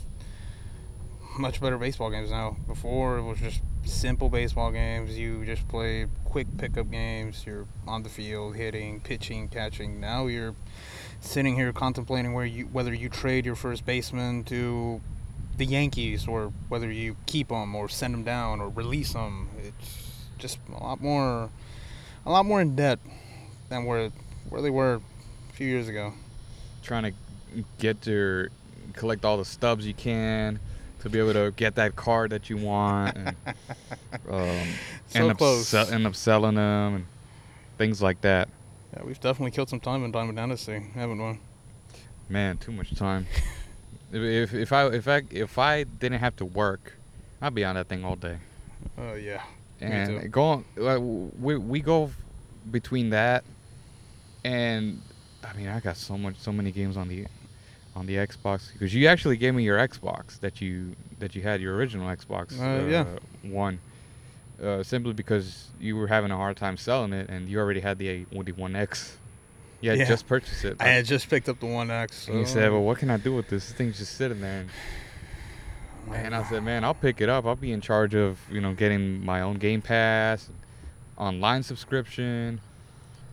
much 1.38 1.61
better 1.61 1.76
baseball 1.78 2.11
games 2.11 2.30
now. 2.30 2.56
Before 2.66 3.18
it 3.18 3.23
was 3.23 3.38
just 3.38 3.61
simple 3.85 4.28
baseball 4.28 4.70
games. 4.73 5.16
You 5.18 5.44
just 5.44 5.66
play 5.68 6.06
quick 6.25 6.46
pickup 6.58 6.90
games. 6.90 7.44
You're 7.46 7.66
on 7.87 8.02
the 8.02 8.08
field 8.08 8.56
hitting, 8.56 9.00
pitching, 9.00 9.49
catching. 9.49 10.00
Now 10.00 10.26
you're 10.26 10.54
sitting 11.20 11.54
here 11.54 11.73
contemplating 11.73 12.32
where 12.32 12.46
you 12.46 12.64
whether 12.66 12.94
you 12.94 13.08
trade 13.08 13.44
your 13.46 13.54
first 13.56 13.85
baseman 13.85 14.44
to 14.44 15.00
the 15.57 15.65
Yankees 15.67 16.27
or 16.29 16.53
whether 16.69 16.91
you 16.91 17.17
keep 17.27 17.49
them 17.49 17.75
or 17.75 17.89
send 17.89 18.15
them 18.15 18.23
down 18.25 18.61
or 18.61 18.69
release 18.69 19.13
them. 19.13 19.49
It's 19.63 20.13
just 20.39 20.59
a 20.75 20.83
lot 20.83 21.01
more 21.01 21.51
a 22.25 22.31
lot 22.31 22.45
more 22.45 22.61
in 22.61 22.77
debt 22.77 22.99
than 23.69 23.85
where 23.85 24.11
where 24.49 24.61
they 24.63 24.71
were 24.71 25.01
a 25.51 25.53
few 25.55 25.67
years 25.67 25.89
ago. 25.89 26.13
Trying 26.83 27.05
to 27.05 27.65
get 27.79 28.07
your 28.07 28.51
collect 28.93 29.25
all 29.25 29.37
the 29.39 29.45
stubs 29.45 29.87
you 29.87 29.95
can 29.95 30.59
to 31.01 31.09
be 31.11 31.19
able 31.19 31.33
to 31.35 31.53
get 31.57 31.75
that 31.77 31.95
card 31.97 32.31
that 32.31 32.49
you 32.51 32.57
want. 32.57 33.17
And, 33.17 33.29
um, 34.31 34.67
So 35.09 35.21
end 35.21 35.31
up 35.31 35.39
close. 35.39 35.69
se- 35.69 35.93
end 35.93 36.07
up 36.07 36.15
selling 36.17 36.55
them 36.57 36.95
and 36.97 37.07
things 37.79 38.03
like 38.03 38.21
that. 38.23 38.49
Yeah, 38.97 39.03
we've 39.05 39.21
definitely 39.21 39.51
killed 39.53 39.69
some 39.69 39.81
time 39.81 40.05
in 40.05 40.11
Diamond 40.13 40.37
Dynasty, 40.37 40.81
haven't 40.95 41.19
we? 41.25 41.39
Man, 42.29 42.57
too 42.59 42.73
much 42.73 42.95
time. 42.95 43.27
if, 44.13 44.55
if 44.55 44.73
I 44.73 44.87
if 44.89 45.09
I 45.09 45.23
if 45.31 45.59
I 45.59 45.85
didn't 45.85 46.21
have 46.21 46.37
to 46.37 46.45
work, 46.45 46.95
I'd 47.43 47.55
be 47.55 47.65
on 47.65 47.75
that 47.75 47.89
thing 47.89 48.05
all 48.05 48.17
day. 48.17 48.39
Oh 48.99 49.15
yeah. 49.15 49.43
Me 49.81 49.87
And 49.89 50.33
going, 50.33 50.65
like, 50.77 51.01
we 51.39 51.57
we 51.57 51.81
go 51.81 52.11
between 52.71 53.11
that, 53.11 53.45
and 54.45 55.01
I 55.45 55.53
mean, 55.57 55.69
I 55.69 55.81
got 55.81 55.97
so 55.97 56.17
much 56.17 56.37
so 56.39 56.53
many 56.53 56.73
games 56.73 56.97
on 56.97 57.09
the 57.09 57.27
on 57.95 58.07
the 58.07 58.15
Xbox 58.17 58.73
because 58.73 58.95
you 58.95 59.07
actually 59.09 59.37
gave 59.37 59.55
me 59.55 59.63
your 59.65 59.79
Xbox 59.79 60.39
that 60.41 60.61
you 60.61 60.95
that 61.19 61.35
you 61.35 61.43
had 61.43 61.61
your 61.61 61.75
original 61.77 62.09
Xbox 62.15 62.59
Uh, 62.61 62.87
yeah. 62.87 63.05
one. 63.43 63.79
Uh, 64.63 64.83
simply 64.83 65.13
because 65.13 65.67
you 65.79 65.95
were 65.97 66.07
having 66.07 66.31
a 66.31 66.37
hard 66.37 66.57
time 66.57 66.79
selling 66.79 67.13
it, 67.13 67.29
and 67.29 67.47
you 67.47 67.59
already 67.59 67.81
had 67.81 67.99
the, 67.99 68.09
A- 68.09 68.43
the 68.43 68.53
One 68.53 68.75
X. 68.75 69.19
Had 69.87 69.99
Yeah. 69.99 70.05
just 70.05 70.26
purchased 70.26 70.64
it. 70.64 70.76
I 70.81 70.88
had 70.88 71.05
just 71.07 71.28
picked 71.31 71.49
up 71.49 71.61
the 71.61 71.66
One 71.66 71.90
X. 71.90 72.28
and 72.28 72.38
you 72.40 72.47
said, 72.47 72.71
"Well, 72.71 72.83
what 72.83 72.99
can 72.99 73.11
I 73.11 73.16
do 73.16 73.35
with 73.35 73.49
this? 73.49 73.66
This 73.69 73.76
thing's 73.76 73.99
just 73.99 74.16
sitting 74.16 74.40
there." 74.40 74.64
And, 76.12 76.37
I 76.37 76.45
said, 76.45 76.62
"Man, 76.62 76.85
I'll 76.85 76.95
pick 76.95 77.21
it 77.21 77.28
up. 77.28 77.47
I'll 77.47 77.57
be 77.57 77.73
in 77.73 77.81
charge 77.81 78.14
of 78.14 78.38
you 78.50 78.61
know 78.61 78.73
getting 78.75 79.25
my 79.25 79.40
own 79.40 79.57
Game 79.57 79.83
Pass, 79.83 80.49
online 81.19 81.62
subscription." 81.64 82.61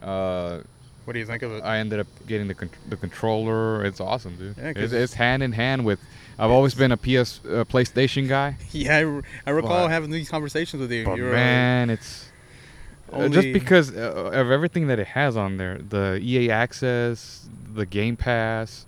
Uh, 0.01 0.61
What 1.05 1.13
do 1.13 1.19
you 1.19 1.25
think 1.25 1.43
of 1.43 1.51
it? 1.51 1.63
I 1.63 1.77
ended 1.77 1.99
up 1.99 2.07
getting 2.27 2.47
the 2.47 2.55
con- 2.55 2.71
the 2.89 2.97
controller. 2.97 3.85
It's 3.85 3.99
awesome, 4.01 4.37
dude. 4.37 4.55
Yeah, 4.57 4.73
it's, 4.75 4.91
it's 4.93 5.13
hand 5.13 5.43
in 5.43 5.51
hand 5.51 5.85
with. 5.85 5.99
I've 6.39 6.49
always 6.49 6.73
been 6.73 6.91
a 6.91 6.97
PS 6.97 7.41
uh, 7.45 7.63
PlayStation 7.63 8.27
guy, 8.27 8.55
yeah, 8.71 8.97
I, 8.97 9.21
I 9.45 9.51
recall 9.51 9.83
But- 9.85 9.91
having 9.91 10.09
these 10.09 10.29
conversations 10.29 10.81
with 10.81 10.91
you. 10.91 11.05
but 11.05 11.15
You 11.17 11.23
were 11.25 11.29
like, 11.29 11.35
man, 11.37 11.89
it's 11.91 12.27
uh, 13.11 13.27
just 13.29 13.51
because 13.53 13.95
uh, 13.95 14.31
of 14.33 14.49
everything 14.51 14.87
that 14.87 14.99
it 14.99 15.07
has 15.07 15.35
on 15.37 15.57
there. 15.57 15.77
The 15.77 16.19
EA 16.21 16.49
Access, 16.51 17.47
the 17.73 17.85
Game 17.85 18.15
Pass. 18.15 18.85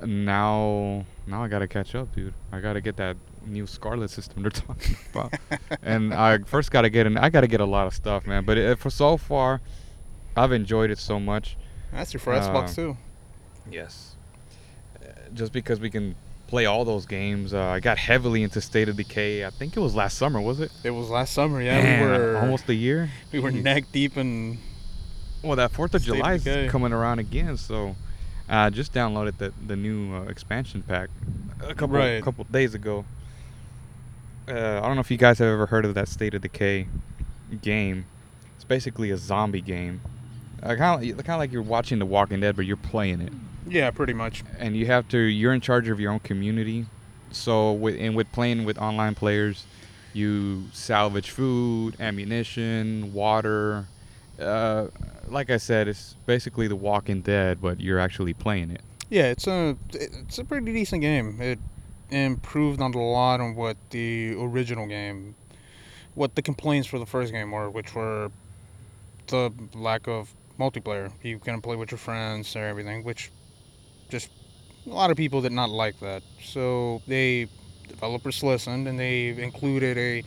uh, 0.00 0.06
Now, 0.06 1.04
now 1.26 1.42
I 1.44 1.48
gotta 1.48 1.68
catch 1.68 1.94
up, 1.94 2.14
dude. 2.14 2.34
I 2.52 2.60
gotta 2.60 2.80
get 2.80 2.96
that 2.96 3.16
new 3.46 3.66
Scarlett 3.66 4.10
system 4.10 4.42
they're 4.42 4.50
talking 4.66 4.96
about, 5.12 5.32
and 5.82 6.12
I 6.12 6.38
first 6.46 6.70
gotta 6.70 6.90
get 6.90 7.06
an. 7.06 7.16
I 7.16 7.30
gotta 7.30 7.46
get 7.48 7.60
a 7.60 7.64
lot 7.64 7.86
of 7.86 7.94
stuff, 7.94 8.26
man. 8.26 8.44
But 8.44 8.58
it, 8.58 8.78
for 8.78 8.90
so 8.90 9.16
far, 9.16 9.60
I've 10.36 10.52
enjoyed 10.52 10.90
it 10.90 10.98
so 10.98 11.18
much. 11.20 11.56
That's 11.92 12.12
your 12.12 12.20
for 12.20 12.32
uh, 12.32 12.40
Xbox 12.40 12.74
too. 12.74 12.96
Yes. 13.70 14.14
Uh, 15.00 15.08
Just 15.34 15.52
because 15.52 15.80
we 15.80 15.90
can 15.90 16.14
play 16.46 16.66
all 16.66 16.84
those 16.84 17.06
games, 17.06 17.52
uh, 17.52 17.60
I 17.60 17.80
got 17.80 17.98
heavily 17.98 18.42
into 18.42 18.60
State 18.60 18.88
of 18.88 18.96
Decay. 18.96 19.44
I 19.44 19.50
think 19.50 19.76
it 19.76 19.80
was 19.80 19.94
last 19.94 20.16
summer, 20.18 20.40
was 20.40 20.60
it? 20.60 20.70
It 20.84 20.90
was 20.90 21.08
last 21.10 21.32
summer. 21.32 21.60
Yeah, 21.60 21.82
Man, 21.82 22.00
we 22.10 22.16
were 22.16 22.36
almost 22.38 22.68
a 22.68 22.74
year. 22.74 23.10
we 23.32 23.40
were 23.40 23.50
neck 23.50 23.84
deep 23.92 24.16
in. 24.16 24.58
Well, 25.42 25.56
that 25.56 25.70
Fourth 25.72 25.94
of 25.94 26.02
State 26.02 26.10
of 26.12 26.16
July 26.16 26.34
is 26.34 26.70
coming 26.70 26.92
around 26.92 27.18
again, 27.18 27.56
so 27.56 27.94
I 28.48 28.70
just 28.70 28.92
downloaded 28.92 29.38
the 29.38 29.52
the 29.66 29.76
new 29.76 30.14
uh, 30.14 30.22
expansion 30.24 30.82
pack 30.82 31.08
a 31.62 31.74
couple 31.74 31.96
Right. 31.96 32.22
couple 32.22 32.44
days 32.44 32.74
ago. 32.74 33.04
Uh, 34.48 34.52
I 34.80 34.86
don't 34.86 34.94
know 34.94 35.00
if 35.00 35.10
you 35.10 35.16
guys 35.16 35.38
have 35.40 35.48
ever 35.48 35.66
heard 35.66 35.84
of 35.84 35.94
that 35.94 36.08
State 36.08 36.34
of 36.34 36.42
Decay 36.42 36.86
game. 37.62 38.06
It's 38.54 38.64
basically 38.64 39.10
a 39.10 39.16
zombie 39.16 39.60
game. 39.60 40.00
Uh, 40.62 40.74
kind 40.76 41.10
of 41.10 41.16
kind 41.18 41.30
of 41.34 41.38
like 41.40 41.52
you're 41.52 41.62
watching 41.62 41.98
The 41.98 42.06
Walking 42.06 42.40
Dead, 42.40 42.54
but 42.56 42.64
you're 42.66 42.76
playing 42.76 43.20
it. 43.20 43.32
Yeah, 43.68 43.90
pretty 43.90 44.12
much. 44.12 44.44
and 44.58 44.76
you 44.76 44.86
have 44.86 45.08
to 45.08 45.18
you're 45.18 45.52
in 45.52 45.60
charge 45.60 45.88
of 45.88 45.98
your 46.00 46.12
own 46.12 46.20
community 46.20 46.86
so 47.32 47.72
with 47.72 47.96
and 47.98 48.14
with 48.14 48.30
playing 48.32 48.64
with 48.64 48.78
online 48.78 49.14
players 49.14 49.64
you 50.12 50.64
salvage 50.72 51.30
food 51.30 51.96
ammunition 52.00 53.12
water 53.12 53.86
uh, 54.40 54.86
like 55.28 55.50
i 55.50 55.56
said 55.56 55.88
it's 55.88 56.14
basically 56.26 56.68
the 56.68 56.76
walking 56.76 57.20
dead 57.20 57.58
but 57.60 57.80
you're 57.80 57.98
actually 57.98 58.32
playing 58.32 58.70
it 58.70 58.80
Yeah, 59.10 59.26
it's 59.30 59.46
a 59.46 59.76
it's 59.92 60.38
a 60.38 60.44
pretty 60.44 60.72
decent 60.72 61.02
game. 61.02 61.38
It 61.40 61.58
improved 62.10 62.80
on 62.80 62.92
a 62.94 62.98
lot 62.98 63.40
on 63.40 63.54
what 63.54 63.76
the 63.90 64.34
original 64.34 64.86
game, 64.86 65.34
what 66.14 66.34
the 66.34 66.42
complaints 66.42 66.88
for 66.88 66.98
the 66.98 67.06
first 67.06 67.30
game 67.32 67.50
were, 67.52 67.70
which 67.70 67.94
were 67.94 68.30
the 69.28 69.52
lack 69.74 70.08
of 70.08 70.32
multiplayer. 70.58 71.12
You 71.22 71.38
couldn't 71.38 71.62
play 71.62 71.76
with 71.76 71.90
your 71.92 71.98
friends 71.98 72.56
or 72.56 72.64
everything, 72.66 73.04
which 73.04 73.30
just 74.08 74.28
a 74.86 74.90
lot 74.90 75.10
of 75.10 75.16
people 75.16 75.40
did 75.40 75.52
not 75.52 75.70
like 75.70 75.98
that. 76.00 76.22
So 76.42 77.02
they 77.06 77.48
developers 77.88 78.42
listened 78.42 78.86
and 78.88 78.98
they 78.98 79.28
included 79.28 79.96
a 79.98 80.22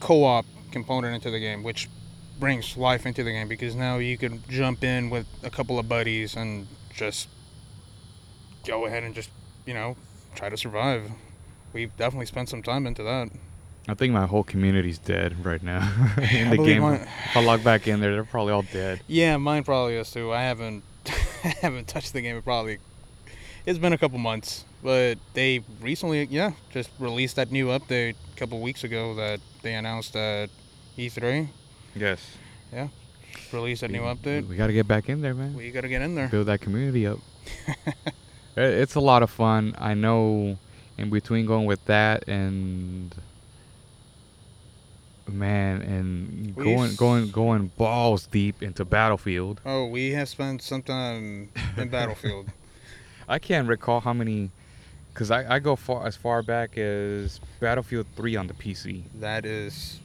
co-op 0.00 0.44
component 0.72 1.14
into 1.14 1.30
the 1.30 1.38
game, 1.40 1.62
which 1.62 1.88
brings 2.38 2.76
life 2.76 3.06
into 3.06 3.24
the 3.24 3.30
game 3.30 3.48
because 3.48 3.74
now 3.74 3.96
you 3.98 4.18
can 4.18 4.42
jump 4.48 4.84
in 4.84 5.08
with 5.08 5.26
a 5.42 5.48
couple 5.50 5.78
of 5.78 5.88
buddies 5.88 6.36
and 6.36 6.66
just 6.94 7.28
go 8.66 8.86
ahead 8.86 9.02
and 9.04 9.14
just 9.14 9.30
you 9.64 9.72
know 9.74 9.96
try 10.34 10.48
to 10.48 10.56
survive. 10.56 11.10
We 11.72 11.86
definitely 11.86 12.26
spent 12.26 12.48
some 12.48 12.62
time 12.62 12.86
into 12.86 13.02
that. 13.02 13.28
i 13.88 13.94
think 13.94 14.12
my 14.12 14.26
whole 14.26 14.42
community's 14.42 14.98
dead 14.98 15.44
right 15.44 15.62
now 15.62 15.80
in 16.32 16.50
the 16.50 16.56
game 16.58 16.82
mine- 16.82 17.06
if 17.30 17.36
i 17.36 17.42
log 17.42 17.62
back 17.62 17.86
in 17.86 18.00
there 18.00 18.12
they're 18.12 18.24
probably 18.24 18.52
all 18.52 18.62
dead 18.72 19.00
Yeah, 19.06 19.36
mine 19.36 19.62
probably 19.64 19.94
is 19.96 20.10
too. 20.10 20.32
I 20.32 20.42
haven't 20.42 20.82
I 21.44 21.54
haven't 21.60 21.86
touched 21.86 22.12
the 22.12 22.20
game. 22.20 22.36
It 22.36 22.44
probably 22.44 22.78
it's 23.66 23.78
been 23.78 23.92
a 23.92 23.98
couple 23.98 24.18
months, 24.18 24.64
but 24.82 25.18
they 25.34 25.60
recently 25.80 26.24
yeah 26.30 26.52
just 26.70 26.90
released 26.98 27.36
that 27.36 27.50
new 27.52 27.66
update 27.68 28.14
a 28.34 28.38
couple 28.38 28.60
weeks 28.60 28.84
ago 28.84 29.14
that 29.14 29.40
they 29.62 29.74
announced 29.74 30.14
at 30.16 30.48
E3. 30.96 31.48
yes 31.94 32.20
Yeah. 32.72 32.88
Released 33.52 33.82
a 33.82 33.88
new 33.88 34.00
update. 34.02 34.48
we 34.48 34.56
got 34.56 34.68
to 34.68 34.72
get 34.72 34.88
back 34.88 35.08
in 35.08 35.20
there 35.20 35.34
man 35.34 35.54
We 35.54 35.70
gotta 35.70 35.88
get 35.88 36.02
in 36.02 36.14
there. 36.14 36.28
build 36.28 36.46
that 36.46 36.60
community 36.60 37.06
up. 37.06 37.18
It- 38.56 38.74
it's 38.82 38.94
a 38.94 39.00
lot 39.00 39.22
of 39.22 39.28
fun. 39.30 39.74
I 39.78 39.92
know 39.92 40.56
in 40.96 41.10
between 41.10 41.44
going 41.44 41.66
with 41.66 41.84
that 41.86 42.26
and 42.26 43.14
man 45.28 45.82
and 45.82 46.54
going 46.56 46.94
going 46.96 47.30
going 47.30 47.66
balls 47.76 48.26
deep 48.26 48.62
into 48.62 48.84
Battlefield. 48.84 49.60
Oh, 49.66 49.86
we 49.86 50.12
have 50.12 50.28
spent 50.28 50.62
some 50.62 50.82
time 50.82 51.50
in 51.76 51.88
Battlefield. 51.88 52.46
I 53.28 53.38
can't 53.38 53.68
recall 53.68 54.00
how 54.00 54.12
many 54.12 54.50
cuz 55.14 55.30
I, 55.30 55.56
I 55.56 55.58
go 55.58 55.76
far 55.76 56.06
as 56.06 56.16
far 56.16 56.42
back 56.42 56.76
as 56.78 57.40
Battlefield 57.60 58.06
3 58.16 58.36
on 58.36 58.46
the 58.46 58.54
PC. 58.54 59.04
that 59.20 59.44
is 59.46 60.00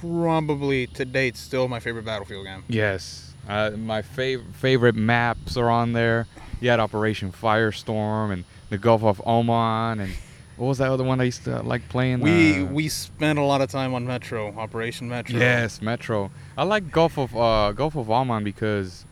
probably 0.00 0.86
to 0.88 1.04
date 1.04 1.36
still 1.36 1.68
my 1.68 1.80
favorite 1.80 2.04
Battlefield 2.04 2.44
game. 2.46 2.64
Yes. 2.68 3.32
Uh, 3.48 3.70
my 3.76 4.02
fav- 4.02 4.52
favorite 4.54 4.94
maps 4.94 5.56
are 5.56 5.70
on 5.70 5.92
there. 5.92 6.26
You 6.60 6.70
had 6.70 6.80
Operation 6.80 7.32
Firestorm 7.32 8.32
and 8.32 8.44
the 8.70 8.78
Gulf 8.78 9.02
of 9.02 9.20
Oman 9.26 10.00
and 10.00 10.14
what 10.56 10.66
was 10.68 10.78
that 10.78 10.90
other 10.90 11.02
one 11.02 11.20
I 11.20 11.24
used 11.24 11.44
to 11.44 11.62
like 11.62 11.88
playing? 11.88 12.20
We 12.20 12.62
Uh, 12.62 12.66
we 12.66 12.88
spent 12.88 13.38
a 13.38 13.42
lot 13.42 13.60
of 13.62 13.70
time 13.70 13.94
on 13.94 14.06
Metro, 14.06 14.54
Operation 14.56 15.08
Metro. 15.08 15.38
Yes, 15.38 15.80
Metro. 15.82 16.30
I 16.56 16.64
like 16.64 16.90
Gulf 16.90 17.18
of 17.18 17.36
uh, 17.36 17.72
Gulf 17.72 17.96
of 17.96 18.10
Oman 18.10 18.44
because 18.44 19.04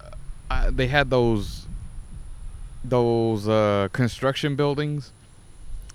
uh, 0.00 0.10
I, 0.50 0.70
they 0.70 0.88
had 0.88 1.08
those 1.10 1.61
those 2.84 3.48
uh, 3.48 3.88
construction 3.92 4.56
buildings, 4.56 5.12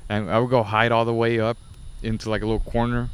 and 0.10 0.30
I 0.30 0.40
would 0.40 0.50
go 0.50 0.64
hide 0.64 0.92
all 0.92 1.06
the 1.06 1.14
way 1.14 1.40
up 1.40 1.58
into 2.04 2.30
like 2.30 2.42
a 2.42 2.46
little 2.46 2.60
corner, 2.60 3.10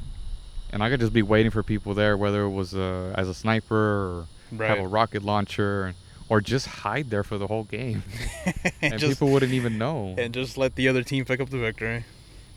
and 0.71 0.83
I 0.83 0.89
could 0.89 0.99
just 0.99 1.13
be 1.13 1.21
waiting 1.21 1.51
for 1.51 1.63
people 1.63 1.93
there, 1.93 2.17
whether 2.17 2.43
it 2.43 2.51
was 2.51 2.75
uh, 2.75 3.13
as 3.15 3.27
a 3.29 3.33
sniper 3.33 4.25
or 4.57 4.65
have 4.65 4.79
a 4.79 4.87
rocket 4.87 5.23
launcher, 5.23 5.93
or 6.29 6.41
just 6.41 6.67
hide 6.67 7.09
there 7.09 7.23
for 7.23 7.37
the 7.37 7.47
whole 7.47 7.63
game, 7.63 8.03
and 8.81 8.99
just, 8.99 9.13
people 9.13 9.29
wouldn't 9.29 9.53
even 9.53 9.77
know. 9.77 10.15
and 10.17 10.33
just 10.33 10.57
let 10.57 10.75
the 10.75 10.87
other 10.87 11.03
team 11.03 11.25
pick 11.25 11.39
up 11.39 11.49
the 11.49 11.57
victory. 11.57 12.03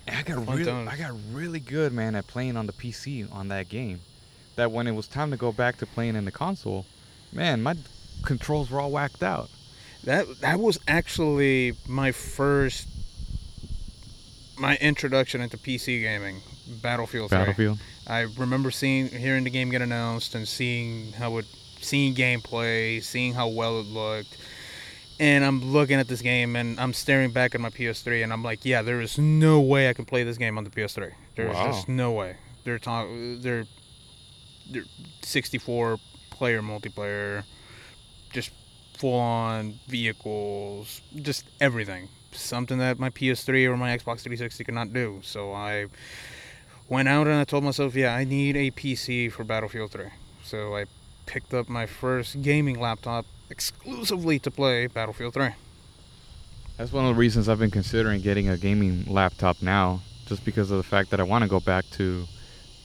And 0.07 0.17
I 0.17 0.23
got 0.23 0.45
Fun 0.45 0.59
really, 0.59 0.71
times. 0.71 0.89
I 0.93 0.97
got 0.97 1.15
really 1.33 1.59
good, 1.59 1.93
man, 1.93 2.15
at 2.15 2.27
playing 2.27 2.57
on 2.57 2.67
the 2.67 2.73
PC 2.73 3.33
on 3.33 3.49
that 3.49 3.69
game. 3.69 4.01
That 4.55 4.71
when 4.71 4.87
it 4.87 4.93
was 4.93 5.09
time 5.09 5.31
to 5.33 5.37
go 5.37 5.53
back 5.53 5.79
to 5.79 5.87
playing 5.87 6.15
in 6.17 6.25
the 6.25 6.31
console, 6.31 6.87
man, 7.33 7.63
my 7.63 7.75
controls 8.25 8.71
were 8.71 8.81
all 8.81 8.91
whacked 8.91 9.23
out. 9.23 9.51
That 10.07 10.41
that 10.41 10.59
was 10.61 10.79
actually 10.89 11.75
my 11.87 12.13
first 12.13 12.89
my 14.59 14.77
introduction 14.77 15.41
into 15.41 15.59
PC 15.59 16.01
gaming, 16.01 16.41
Battlefield 16.81 17.31
3. 17.31 17.39
Battlefield. 17.39 17.79
I 18.07 18.21
remember 18.39 18.71
seeing 18.71 19.09
hearing 19.09 19.45
the 19.45 19.51
game 19.51 19.69
get 19.71 19.83
announced 19.83 20.35
and 20.35 20.47
seeing 20.49 21.13
how 21.13 21.37
it 21.39 21.47
seeing 21.81 22.15
gameplay, 22.15 23.03
seeing 23.03 23.35
how 23.35 23.49
well 23.49 23.81
it 23.81 23.87
looked. 23.87 24.37
And 25.19 25.45
I'm 25.45 25.73
looking 25.73 25.99
at 25.99 26.09
this 26.09 26.21
game 26.23 26.57
and 26.57 26.79
I'm 26.79 26.93
staring 26.93 27.31
back 27.33 27.55
at 27.55 27.61
my 27.61 27.71
PS3 27.71 28.23
and 28.23 28.33
I'm 28.33 28.43
like, 28.43 28.65
yeah, 28.65 28.83
there 28.83 29.01
is 29.01 29.19
no 29.19 29.61
way 29.61 29.89
I 29.89 29.93
can 29.95 30.05
play 30.05 30.25
this 30.25 30.37
game 30.37 30.59
on 30.59 30.65
the 30.65 30.71
PS3. 30.71 31.13
There's 31.35 31.55
Wow. 31.55 31.67
just 31.67 31.89
no 31.89 32.13
way. 32.13 32.37
They're 32.65 32.79
talk 32.79 33.09
they're 33.39 33.67
they're 34.71 34.85
64 35.23 35.99
player 36.31 36.61
multiplayer, 36.63 37.45
just 38.33 38.51
full 38.97 39.19
on 39.19 39.75
vehicles, 39.89 41.03
just 41.23 41.45
everything. 41.61 42.09
Something 42.33 42.79
that 42.79 42.99
my 42.99 43.11
PS3 43.11 43.69
or 43.69 43.77
my 43.77 43.97
Xbox 43.97 44.21
360 44.21 44.65
could 44.65 44.75
not 44.75 44.93
do. 44.93 45.21
So 45.23 45.53
I 45.53 45.87
went 46.89 47.09
out 47.09 47.27
and 47.27 47.37
I 47.37 47.45
told 47.45 47.65
myself, 47.65 47.95
yeah, 47.95 48.15
I 48.15 48.25
need 48.25 48.57
a 48.57 48.71
PC 48.71 49.31
for 49.33 49.45
Battlefield 49.45 49.91
3. 49.91 50.07
So 50.45 50.77
I 50.77 50.87
picked 51.27 51.55
up 51.55 51.69
my 51.69 51.87
first 51.87 52.43
gaming 52.43 52.79
laptop 52.79 53.27
exclusively 53.51 54.39
to 54.41 54.51
play 54.51 54.87
Battlefield 54.87 55.35
3. 55.35 55.51
That's 56.77 56.93
one 56.93 57.05
of 57.07 57.15
the 57.15 57.19
reasons 57.19 57.49
I've 57.49 57.59
been 57.59 57.71
considering 57.71 58.21
getting 58.21 58.49
a 58.49 58.59
gaming 58.59 59.05
laptop 59.07 59.63
now, 59.63 60.03
just 60.27 60.45
because 60.45 60.71
of 60.71 60.77
the 60.77 60.83
fact 60.83 61.11
that 61.11 61.21
I 61.21 61.23
want 61.23 61.43
to 61.43 61.49
go 61.49 61.61
back 61.61 61.85
to 61.93 62.27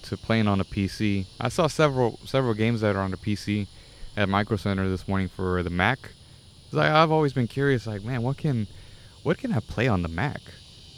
to 0.04 0.18
playing 0.18 0.48
on 0.48 0.60
a 0.60 0.64
PC. 0.64 1.28
I 1.40 1.50
saw 1.50 1.68
several 1.68 2.18
several 2.26 2.54
games 2.54 2.82
that 2.82 2.96
are 2.96 3.02
on 3.02 3.12
the 3.12 3.18
PC 3.18 3.68
at 4.18 4.30
Micro 4.30 4.58
Center 4.58 4.90
this 4.90 5.08
morning 5.08 5.28
for 5.30 5.64
the 5.64 5.70
Mac. 5.70 6.12
I, 6.74 7.02
I've 7.04 7.12
always 7.12 7.34
been 7.34 7.48
curious, 7.48 7.86
like, 7.88 8.04
man, 8.04 8.22
what 8.22 8.38
can 8.38 8.68
what 9.24 9.38
can 9.38 9.52
I 9.54 9.60
play 9.60 9.88
on 9.88 10.02
the 10.02 10.08
Mac? 10.10 10.42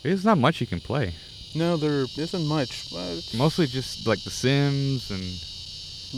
There's 0.04 0.26
not 0.26 0.38
much 0.38 0.62
you 0.62 0.68
can 0.68 0.80
play. 0.80 1.14
No, 1.56 1.78
there 1.78 2.06
isn't 2.18 2.46
much. 2.48 2.92
But 2.92 3.22
Mostly 3.38 3.68
just 3.68 4.08
like 4.08 4.24
The 4.24 4.30
Sims 4.32 5.12
and 5.12 5.24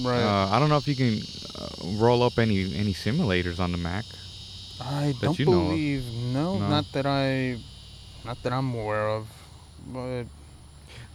Right. 0.05 0.21
Uh, 0.21 0.49
I 0.51 0.59
don't 0.59 0.67
know 0.67 0.75
if 0.77 0.87
you 0.89 0.95
can 0.95 1.21
uh, 1.57 1.69
roll 2.03 2.21
up 2.21 2.37
any 2.37 2.75
any 2.75 2.93
simulators 2.93 3.59
on 3.59 3.71
the 3.71 3.77
Mac. 3.77 4.03
I 4.81 5.13
don't 5.21 5.39
you 5.39 5.45
know 5.45 5.53
of. 5.61 5.67
believe 5.69 6.03
no, 6.33 6.57
No. 6.59 6.67
not 6.67 6.91
that 6.91 7.05
I, 7.05 7.57
not 8.25 8.41
that 8.43 8.51
I'm 8.51 8.73
aware 8.75 9.07
of. 9.07 9.27
But 9.87 10.25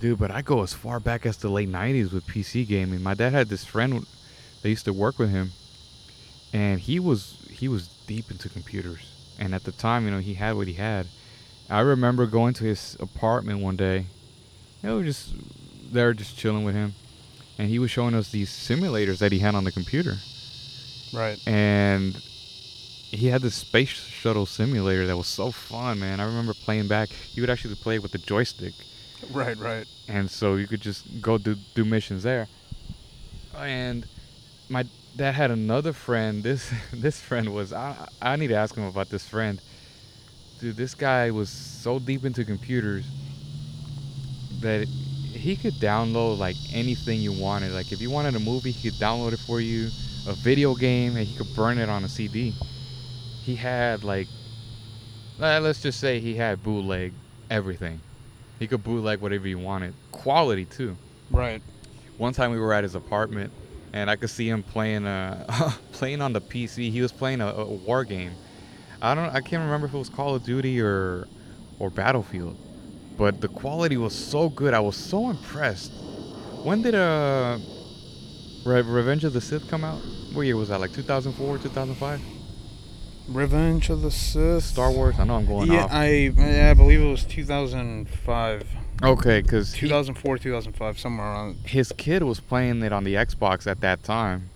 Dude, 0.01 0.19
but 0.19 0.31
I 0.31 0.41
go 0.41 0.63
as 0.63 0.73
far 0.73 0.99
back 0.99 1.27
as 1.27 1.37
the 1.37 1.51
late 1.51 1.69
'90s 1.69 2.11
with 2.11 2.27
PC 2.27 2.67
gaming. 2.67 3.03
My 3.03 3.13
dad 3.13 3.35
had 3.35 3.49
this 3.49 3.65
friend 3.67 4.07
that 4.63 4.69
used 4.69 4.87
to 4.87 4.95
work 4.95 5.19
with 5.19 5.31
him, 5.31 5.53
and 6.53 6.81
he 6.81 6.99
was 6.99 7.37
he 7.51 7.69
was 7.69 7.89
deep 8.07 8.31
into 8.31 8.49
computers. 8.49 9.01
And 9.39 9.55
at 9.55 9.65
the 9.65 9.73
time, 9.73 10.05
you 10.05 10.11
know, 10.11 10.19
he 10.19 10.35
had 10.35 10.57
what 10.57 10.67
he 10.67 10.75
had. 10.75 11.07
I 11.71 11.81
remember 11.81 12.27
going 12.27 12.53
to 12.55 12.65
his 12.65 12.97
apartment 13.01 13.61
one 13.61 13.77
day. 13.77 14.07
You 14.83 14.89
know, 14.89 15.03
just 15.03 15.33
there, 15.93 16.13
just 16.15 16.37
chilling 16.39 16.65
with 16.65 16.75
him, 16.75 16.95
and 17.59 17.69
he 17.69 17.79
was 17.79 17.91
showing 17.91 18.15
us 18.15 18.31
these 18.31 18.51
simulators 18.51 19.19
that 19.19 19.33
he 19.33 19.39
had 19.39 19.55
on 19.55 19.65
the 19.65 19.73
computer. 19.73 20.17
right. 21.13 21.39
and 21.47 22.15
he 23.13 23.27
had 23.27 23.43
this 23.43 23.57
space 23.57 23.89
shuttle 23.89 24.47
simulator 24.47 25.05
that 25.07 25.17
was 25.17 25.27
so 25.27 25.51
fun, 25.51 25.99
man. 25.99 26.21
I 26.21 26.25
remember 26.25 26.55
playing 26.55 26.87
back. 26.87 27.09
You 27.33 27.43
would 27.43 27.51
actually 27.51 27.75
play 27.75 27.99
with 27.99 28.13
the 28.13 28.19
joystick, 28.19 28.73
Right. 29.31 29.57
Right. 29.59 29.87
and 30.09 30.31
so 30.31 30.55
you 30.57 30.67
could 30.67 30.81
just 30.81 31.21
go 31.21 31.37
do 31.39 31.57
do 31.75 31.85
missions 31.85 32.23
there. 32.23 32.47
And 33.57 34.07
my 34.69 34.85
dad 35.17 35.33
had 35.35 35.51
another 35.51 35.93
friend. 35.93 36.43
This 36.43 36.73
this 36.93 37.21
friend 37.21 37.53
was 37.55 37.73
I 37.73 38.09
I 38.21 38.37
need 38.37 38.49
to 38.49 38.57
ask 38.57 38.75
him 38.75 38.85
about 38.85 39.11
this 39.11 39.29
friend. 39.29 39.61
Dude, 40.61 40.77
this 40.77 40.95
guy 40.95 41.31
was 41.31 41.49
so 41.49 41.99
deep 41.99 42.25
into 42.25 42.45
computers 42.45 43.07
that 44.61 44.87
he 45.33 45.57
could 45.57 45.75
download 45.75 46.39
like 46.39 46.57
anything 46.73 47.21
you 47.21 47.33
wanted. 47.33 47.73
Like 47.73 47.93
if 47.93 48.01
you 48.01 48.11
wanted 48.11 48.35
a 48.35 48.41
movie, 48.41 48.71
he 48.71 48.91
could 48.91 48.99
download 48.99 49.33
it 49.33 49.41
for 49.41 49.61
you. 49.61 49.89
A 50.29 50.35
video 50.35 50.75
game, 50.75 51.17
and 51.17 51.27
he 51.27 51.35
could 51.35 51.57
burn 51.57 51.79
it 51.79 51.89
on 51.89 52.05
a 52.05 52.09
CD. 52.09 52.53
He 53.43 53.57
had 53.57 54.05
like, 54.05 54.29
let's 55.39 55.81
just 55.81 55.99
say 55.99 56.21
he 56.21 56.35
had 56.35 56.63
bootleg 56.63 57.15
everything. 57.49 58.01
He 58.59 58.67
could 58.67 58.85
bootleg 58.85 59.21
whatever 59.21 59.47
he 59.47 59.55
wanted, 59.55 59.95
quality 60.13 60.67
too. 60.67 60.95
Right. 61.31 61.63
One 62.19 62.35
time 62.35 62.51
we 62.51 62.59
were 62.59 62.75
at 62.75 62.85
his 62.85 62.95
apartment, 62.95 63.51
and 63.93 64.11
I 64.11 64.17
could 64.17 64.31
see 64.31 64.49
him 64.49 64.63
playing 64.63 65.07
uh 65.07 65.73
playing 65.93 66.21
on 66.23 66.33
the 66.33 66.41
PC. 66.41 66.91
He 66.91 67.01
was 67.01 67.13
playing 67.13 67.41
a, 67.41 67.49
a 67.49 67.65
war 67.65 68.05
game. 68.05 68.33
I 69.03 69.15
don't 69.15 69.31
I 69.31 69.41
can't 69.41 69.63
remember 69.63 69.87
if 69.87 69.95
it 69.95 69.99
was 69.99 70.09
Call 70.09 70.35
of 70.35 70.45
Duty 70.45 70.81
or 70.81 71.27
or 71.79 71.91
Battlefield, 71.91 72.57
but 73.17 73.41
the 73.41 73.49
quality 73.49 73.97
was 73.97 74.15
so 74.15 74.49
good. 74.49 74.75
I 74.75 74.81
was 74.81 74.97
so 74.97 75.31
impressed. 75.31 75.93
When 76.63 76.83
did 76.83 76.95
uh 76.95 77.59
Re- 78.65 78.83
Revenge 78.83 79.25
of 79.25 79.33
the 79.33 79.41
Sith 79.41 79.69
come 79.69 79.85
out? 79.85 80.01
What 80.33 80.43
year 80.43 80.57
was 80.57 80.69
that? 80.69 80.81
Like 80.81 80.93
2004, 80.93 81.59
2005? 81.59 82.21
Revenge 83.35 83.91
of 83.91 84.03
the 84.03 84.11
Sith. 84.11 84.65
Star 84.65 84.91
Wars. 84.91 85.19
I 85.19 85.25
know 85.25 85.37
I'm 85.37 85.47
going 85.47 85.71
Yeah, 85.71 85.85
off. 85.85 85.93
I 85.93 86.09
yeah, 86.37 86.71
I 86.71 86.75
believe 86.75 87.01
it 87.01 87.09
was 87.11 87.25
2005, 87.25 88.65
Okay, 89.03 89.41
because 89.41 89.73
2004, 89.73 90.39
2005, 90.39 90.99
somewhere 90.99 91.27
around. 91.27 91.57
his 91.65 91.93
kid 91.97 92.23
was 92.23 92.41
playing 92.41 92.83
it 92.83 92.93
on 92.93 93.05
the 93.05 93.15
Xbox 93.15 93.67
at 93.67 93.81
that 93.81 94.03
time. 94.03 94.51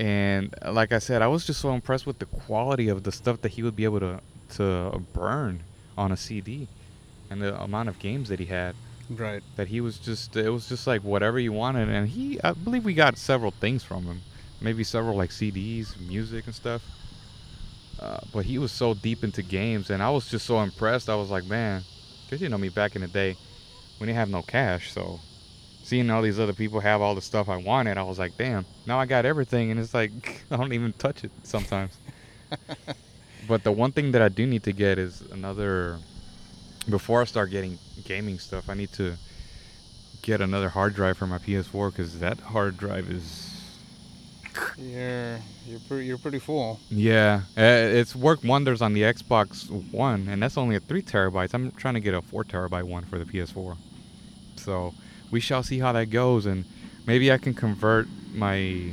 And 0.00 0.54
uh, 0.64 0.72
like 0.72 0.92
I 0.92 1.00
said, 1.00 1.22
I 1.22 1.26
was 1.26 1.44
just 1.44 1.60
so 1.60 1.72
impressed 1.72 2.06
with 2.06 2.18
the 2.20 2.26
quality 2.26 2.88
of 2.88 3.02
the 3.02 3.12
stuff 3.12 3.40
that 3.42 3.50
he 3.52 3.62
would 3.62 3.76
be 3.76 3.84
able 3.84 4.00
to 4.00 4.20
to 4.56 5.02
burn 5.12 5.60
on 5.98 6.10
a 6.12 6.16
CD 6.16 6.68
and 7.28 7.42
the 7.42 7.60
amount 7.60 7.90
of 7.90 7.98
games 7.98 8.30
that 8.30 8.38
he 8.38 8.46
had 8.46 8.74
Right. 9.10 9.42
that 9.56 9.68
he 9.68 9.80
was 9.82 9.98
just 9.98 10.34
it 10.36 10.48
was 10.50 10.68
just 10.68 10.86
like 10.86 11.02
whatever 11.02 11.38
you 11.38 11.52
wanted 11.52 11.88
and 11.90 12.08
he 12.08 12.40
I 12.42 12.52
believe 12.52 12.84
we 12.84 12.94
got 12.94 13.18
several 13.18 13.50
things 13.50 13.82
from 13.84 14.04
him. 14.04 14.22
Maybe 14.60 14.84
several 14.84 15.16
like 15.16 15.30
CDs, 15.30 15.98
music 16.00 16.46
and 16.46 16.54
stuff. 16.54 16.82
Uh, 18.00 18.18
but 18.32 18.44
he 18.44 18.58
was 18.58 18.70
so 18.70 18.94
deep 18.94 19.24
into 19.24 19.42
games 19.42 19.90
and 19.90 20.02
I 20.02 20.10
was 20.10 20.28
just 20.28 20.46
so 20.46 20.60
impressed. 20.60 21.08
I 21.08 21.16
was 21.16 21.30
like, 21.30 21.44
man, 21.44 21.84
cuz 22.30 22.40
you 22.40 22.48
know 22.48 22.58
me 22.58 22.68
back 22.68 22.94
in 22.94 23.02
the 23.02 23.08
day 23.08 23.36
we 23.98 24.06
didn't 24.06 24.18
have 24.18 24.30
no 24.30 24.42
cash, 24.42 24.92
so 24.92 25.18
seeing 25.82 26.10
all 26.10 26.22
these 26.22 26.38
other 26.38 26.52
people 26.52 26.80
have 26.80 27.00
all 27.00 27.14
the 27.14 27.22
stuff 27.22 27.48
I 27.48 27.56
wanted, 27.56 27.96
I 27.96 28.02
was 28.02 28.18
like, 28.18 28.36
damn, 28.36 28.66
now 28.86 29.00
I 29.00 29.06
got 29.06 29.24
everything, 29.24 29.70
and 29.70 29.80
it's 29.80 29.94
like 29.94 30.44
I 30.50 30.56
don't 30.56 30.72
even 30.72 30.92
touch 30.92 31.24
it 31.24 31.32
sometimes. 31.42 31.96
but 33.48 33.64
the 33.64 33.72
one 33.72 33.92
thing 33.92 34.12
that 34.12 34.22
I 34.22 34.28
do 34.28 34.46
need 34.46 34.62
to 34.64 34.72
get 34.72 34.98
is 34.98 35.22
another. 35.32 35.98
Before 36.88 37.20
I 37.20 37.24
start 37.24 37.50
getting 37.50 37.78
gaming 38.04 38.38
stuff, 38.38 38.70
I 38.70 38.74
need 38.74 38.92
to 38.92 39.16
get 40.22 40.40
another 40.40 40.70
hard 40.70 40.94
drive 40.94 41.18
for 41.18 41.26
my 41.26 41.38
PS4 41.38 41.90
because 41.90 42.18
that 42.20 42.40
hard 42.40 42.76
drive 42.78 43.10
is. 43.10 43.47
You're 44.78 45.38
you're 45.66 45.80
pretty 45.88 46.06
you're 46.06 46.18
pretty 46.18 46.38
full. 46.38 46.78
Yeah, 46.90 47.42
uh, 47.56 47.62
it's 47.62 48.14
worked 48.14 48.44
wonders 48.44 48.80
on 48.80 48.92
the 48.92 49.02
Xbox 49.02 49.68
One, 49.92 50.28
and 50.28 50.42
that's 50.42 50.56
only 50.56 50.76
a 50.76 50.80
three 50.80 51.02
terabytes. 51.02 51.54
I'm 51.54 51.70
trying 51.72 51.94
to 51.94 52.00
get 52.00 52.14
a 52.14 52.22
four 52.22 52.44
terabyte 52.44 52.84
one 52.84 53.04
for 53.04 53.18
the 53.18 53.24
PS4. 53.24 53.76
So 54.56 54.94
we 55.30 55.40
shall 55.40 55.62
see 55.62 55.78
how 55.78 55.92
that 55.92 56.06
goes, 56.06 56.46
and 56.46 56.64
maybe 57.06 57.32
I 57.32 57.38
can 57.38 57.54
convert 57.54 58.06
my 58.34 58.92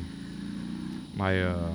my 1.15 1.43
uh, 1.43 1.71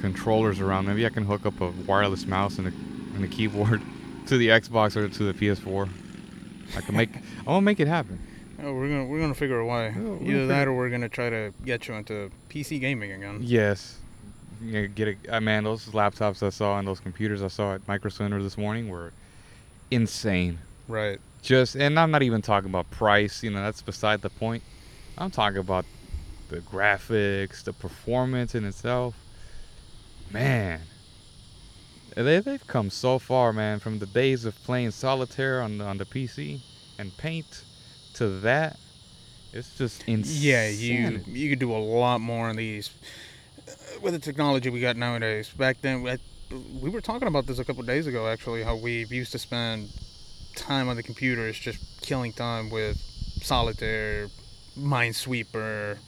controllers 0.00 0.60
around. 0.60 0.86
Maybe 0.86 1.06
I 1.06 1.10
can 1.10 1.24
hook 1.24 1.46
up 1.46 1.60
a 1.60 1.70
wireless 1.86 2.26
mouse 2.26 2.58
and 2.58 2.68
a 2.68 2.72
and 3.14 3.24
a 3.24 3.28
keyboard 3.28 3.82
to 4.26 4.38
the 4.38 4.48
Xbox 4.48 4.96
or 4.96 5.08
to 5.08 5.32
the 5.32 5.34
PS4. 5.34 5.88
I 6.76 6.80
can 6.80 6.96
make. 6.96 7.14
I'm 7.40 7.44
gonna 7.44 7.60
make 7.60 7.80
it 7.80 7.88
happen. 7.88 8.18
Oh, 8.64 8.72
we're 8.72 8.88
gonna 8.88 9.04
we're 9.04 9.20
gonna 9.20 9.34
figure 9.34 9.58
a 9.58 9.66
way. 9.66 9.94
Oh, 9.96 10.18
Either 10.22 10.46
that, 10.46 10.68
or 10.68 10.72
we're 10.72 10.88
gonna 10.88 11.10
try 11.10 11.28
to 11.28 11.52
get 11.66 11.86
you 11.86 11.94
into 11.94 12.30
PC 12.48 12.80
gaming 12.80 13.12
again. 13.12 13.40
Yes. 13.42 13.98
Yeah, 14.62 14.86
get 14.86 15.18
a 15.28 15.36
uh, 15.36 15.40
man. 15.40 15.64
Those 15.64 15.86
laptops 15.88 16.42
I 16.42 16.48
saw 16.48 16.78
and 16.78 16.88
those 16.88 17.00
computers 17.00 17.42
I 17.42 17.48
saw 17.48 17.74
at 17.74 17.86
Micro 17.86 18.08
Center 18.08 18.42
this 18.42 18.56
morning 18.56 18.88
were 18.88 19.12
insane. 19.90 20.58
Right. 20.88 21.20
Just 21.42 21.74
and 21.74 21.98
I'm 21.98 22.10
not 22.10 22.22
even 22.22 22.40
talking 22.40 22.70
about 22.70 22.90
price. 22.90 23.42
You 23.42 23.50
know, 23.50 23.62
that's 23.62 23.82
beside 23.82 24.22
the 24.22 24.30
point. 24.30 24.62
I'm 25.18 25.30
talking 25.30 25.58
about 25.58 25.84
the 26.48 26.60
graphics, 26.60 27.64
the 27.64 27.74
performance 27.74 28.54
in 28.54 28.64
itself. 28.64 29.14
Man, 30.30 30.80
they 32.16 32.40
they've 32.40 32.66
come 32.66 32.88
so 32.88 33.18
far, 33.18 33.52
man. 33.52 33.78
From 33.78 33.98
the 33.98 34.06
days 34.06 34.46
of 34.46 34.54
playing 34.64 34.92
solitaire 34.92 35.60
on 35.60 35.76
the, 35.76 35.84
on 35.84 35.98
the 35.98 36.06
PC 36.06 36.62
and 36.98 37.14
Paint 37.18 37.64
to 38.14 38.28
that, 38.40 38.78
it's 39.52 39.76
just 39.76 40.04
insane. 40.06 40.42
Yeah, 40.42 40.68
you 40.68 41.20
you 41.26 41.48
could 41.48 41.58
do 41.60 41.72
a 41.72 41.78
lot 41.78 42.20
more 42.20 42.48
on 42.48 42.56
these 42.56 42.90
uh, 43.68 43.72
with 44.02 44.14
the 44.14 44.18
technology 44.18 44.70
we 44.70 44.80
got 44.80 44.96
nowadays. 44.96 45.48
Back 45.50 45.80
then, 45.80 46.02
we, 46.02 46.16
we 46.82 46.90
were 46.90 47.00
talking 47.00 47.28
about 47.28 47.46
this 47.46 47.58
a 47.58 47.64
couple 47.64 47.82
days 47.82 48.06
ago. 48.06 48.26
Actually, 48.26 48.62
how 48.62 48.76
we 48.76 49.06
used 49.06 49.32
to 49.32 49.38
spend 49.38 49.90
time 50.56 50.88
on 50.88 50.96
the 50.96 51.02
computers 51.02 51.58
just 51.58 51.78
killing 52.02 52.32
time 52.32 52.70
with 52.70 52.96
solitaire, 53.42 54.28
Minesweeper, 54.78 55.98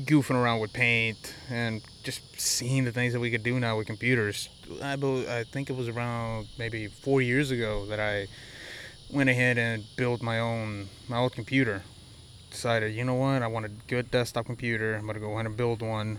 goofing 0.00 0.34
around 0.34 0.60
with 0.60 0.72
paint, 0.72 1.34
and 1.50 1.82
just 2.02 2.20
seeing 2.40 2.84
the 2.84 2.92
things 2.92 3.12
that 3.12 3.20
we 3.20 3.30
could 3.30 3.42
do 3.42 3.58
now 3.60 3.76
with 3.76 3.86
computers. 3.86 4.48
I 4.82 4.96
bel 4.96 5.24
I 5.28 5.44
think 5.44 5.70
it 5.70 5.76
was 5.76 5.88
around 5.88 6.48
maybe 6.58 6.88
four 6.88 7.22
years 7.22 7.50
ago 7.50 7.86
that 7.86 8.00
I 8.00 8.26
went 9.10 9.30
ahead 9.30 9.58
and 9.58 9.84
built 9.96 10.22
my 10.22 10.38
own 10.38 10.88
my 11.08 11.16
old 11.16 11.32
computer 11.32 11.82
decided, 12.50 12.94
you 12.94 13.04
know 13.04 13.14
what, 13.14 13.42
I 13.42 13.46
want 13.46 13.66
a 13.66 13.70
good 13.86 14.10
desktop 14.10 14.46
computer. 14.46 14.94
I'm 14.94 15.06
gonna 15.06 15.20
go 15.20 15.32
ahead 15.32 15.46
and 15.46 15.56
build 15.56 15.82
one. 15.82 16.18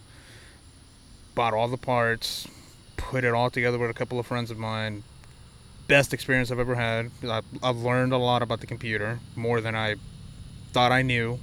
Bought 1.36 1.54
all 1.54 1.68
the 1.68 1.78
parts, 1.78 2.48
put 2.98 3.24
it 3.24 3.34
all 3.34 3.50
together 3.50 3.78
with 3.78 3.90
a 3.90 3.94
couple 3.94 4.20
of 4.20 4.28
friends 4.28 4.52
of 4.52 4.58
mine. 4.58 5.04
Best 5.88 6.14
experience 6.14 6.52
I've 6.52 6.60
ever 6.60 6.76
had. 6.76 7.12
I've, 7.64 7.78
learned 7.78 8.14
a 8.14 8.18
lot 8.18 8.42
about 8.42 8.60
the 8.60 8.68
computer, 8.68 9.20
more 9.36 9.60
than 9.60 9.76
I 9.76 9.96
thought 10.72 10.92
I 10.92 11.02
knew. 11.02 11.40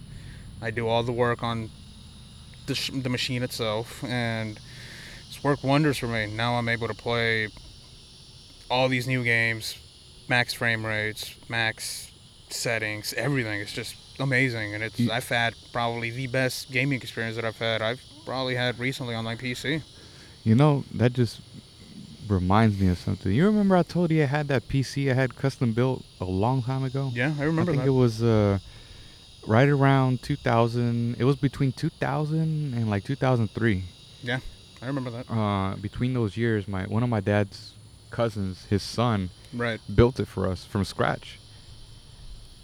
I 0.62 0.70
do 0.70 0.87
all 0.87 1.02
the 1.02 1.12
work 1.12 1.42
on 1.42 1.70
the, 2.66 2.74
sh- 2.74 2.92
the 2.94 3.09
machine 3.09 3.42
itself, 3.42 4.04
and 4.04 4.59
it's 5.28 5.42
worked 5.42 5.64
wonders 5.64 5.98
for 5.98 6.06
me. 6.06 6.26
Now 6.26 6.54
I'm 6.54 6.68
able 6.68 6.87
to 6.88 6.94
play 6.94 7.48
all 8.70 8.88
these 8.88 9.09
new 9.09 9.24
games, 9.24 9.76
max 10.28 10.52
frame 10.52 10.84
rates, 10.84 11.34
max 11.48 12.10
settings, 12.48 13.12
everything. 13.14 13.60
It's 13.60 13.72
just 13.72 13.96
amazing, 14.20 14.74
and 14.74 14.82
it's 14.82 15.08
I've 15.10 15.28
had 15.28 15.54
probably 15.72 16.10
the 16.10 16.26
best 16.26 16.70
gaming 16.70 17.00
experience 17.00 17.36
that 17.36 17.44
I've 17.44 17.58
had. 17.58 17.82
I've 17.82 18.00
probably 18.24 18.54
had 18.54 18.78
recently 18.78 19.14
on 19.14 19.24
my 19.24 19.36
PC. 19.36 19.82
You 20.44 20.54
know, 20.54 20.84
that 20.94 21.12
just 21.12 21.40
reminds 22.28 22.78
me 22.80 22.88
of 22.88 22.98
something. 22.98 23.32
You 23.32 23.46
remember 23.46 23.76
I 23.76 23.82
told 23.82 24.10
you 24.10 24.22
I 24.22 24.26
had 24.26 24.48
that 24.48 24.68
PC 24.68 25.10
I 25.10 25.14
had 25.14 25.36
custom 25.36 25.72
built 25.72 26.04
a 26.20 26.24
long 26.24 26.62
time 26.62 26.84
ago? 26.84 27.10
Yeah, 27.14 27.32
I 27.38 27.44
remember 27.44 27.72
I 27.72 27.74
think 27.74 27.84
that. 27.84 27.88
it 27.88 27.92
was 27.92 28.22
uh, 28.22 28.58
right 29.46 29.68
around 29.68 30.22
2000. 30.22 31.16
It 31.18 31.24
was 31.24 31.36
between 31.36 31.72
2000 31.72 32.74
and 32.74 32.90
like 32.90 33.04
2003. 33.04 33.84
Yeah, 34.22 34.40
I 34.82 34.86
remember 34.86 35.10
that. 35.10 35.30
Uh, 35.30 35.76
between 35.76 36.14
those 36.14 36.36
years, 36.36 36.66
my 36.66 36.84
one 36.84 37.02
of 37.02 37.08
my 37.08 37.20
dad's 37.20 37.75
cousins, 38.10 38.66
his 38.70 38.82
son, 38.82 39.30
Right. 39.52 39.80
built 39.94 40.18
it 40.20 40.26
for 40.28 40.48
us 40.48 40.64
from 40.64 40.84
scratch. 40.84 41.38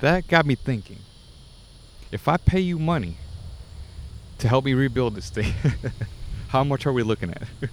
That 0.01 0.27
got 0.29 0.47
me 0.47 0.55
thinking. 0.55 0.99
If 2.11 2.29
I 2.29 2.37
pay 2.37 2.61
you 2.61 2.79
money 2.79 3.17
to 4.39 4.49
help 4.49 4.65
me 4.65 4.75
rebuild 4.75 5.15
this 5.15 5.31
thing. 5.31 5.53
How 6.49 6.65
much 6.65 6.85
are 6.87 6.93
we 6.93 7.03
looking 7.03 7.31
at? 7.31 7.43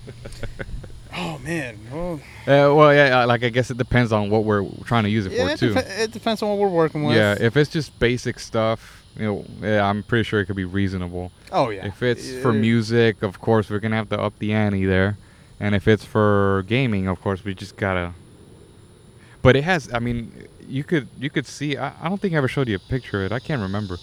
Oh 1.11 1.39
man. 1.39 1.75
Well, 1.91 2.13
Uh, 2.45 2.73
well, 2.75 2.93
yeah, 2.93 3.21
uh, 3.23 3.27
like 3.27 3.43
I 3.43 3.49
guess 3.49 3.71
it 3.71 3.77
depends 3.77 4.11
on 4.11 4.29
what 4.29 4.43
we're 4.43 4.63
trying 4.85 5.03
to 5.05 5.09
use 5.09 5.25
it 5.25 5.31
yeah, 5.31 5.47
for 5.47 5.51
it, 5.53 5.59
too. 5.59 5.73
depe- 5.73 5.99
it 5.99 6.11
depends 6.11 6.43
on 6.43 6.49
what 6.49 6.59
we're 6.59 6.67
working 6.69 7.03
with. 7.03 7.15
Yeah, 7.17 7.35
if 7.39 7.57
it's 7.57 7.71
just 7.71 7.97
basic 7.97 8.39
stuff, 8.39 9.03
you 9.17 9.25
know, 9.25 9.45
yeah, 9.59 9.83
I'm 9.89 10.03
pretty 10.03 10.23
sure 10.23 10.39
it 10.39 10.45
could 10.45 10.55
be 10.55 10.65
reasonable. 10.65 11.31
oh 11.51 11.71
yeah. 11.71 11.87
If 11.87 12.03
it's 12.03 12.31
for 12.43 12.49
Uh, 12.51 12.53
music, 12.53 13.23
of 13.23 13.41
course, 13.41 13.71
we're 13.71 13.79
gonna 13.79 13.95
have 13.95 14.09
to 14.09 14.19
up 14.21 14.37
the 14.37 14.53
ante 14.53 14.85
there, 14.85 15.17
and 15.59 15.75
if 15.75 15.87
it's 15.87 16.05
for 16.05 16.63
gaming, 16.67 17.07
of 17.07 17.21
course, 17.21 17.43
we 17.43 17.53
just 17.53 17.75
gotta. 17.75 18.13
But 19.41 19.55
it 19.55 19.63
has. 19.63 19.91
I 19.93 19.99
mean, 19.99 20.47
you 20.67 20.83
could 20.83 21.07
you 21.17 21.29
could 21.29 21.45
see. 21.45 21.77
I, 21.77 21.93
I 22.01 22.09
don't 22.09 22.19
think 22.19 22.33
I 22.33 22.37
ever 22.37 22.47
showed 22.47 22.67
you 22.67 22.75
a 22.75 22.79
picture 22.79 23.25
of 23.25 23.31
it. 23.31 23.35
I 23.35 23.39
can't 23.39 23.61
remember. 23.61 23.97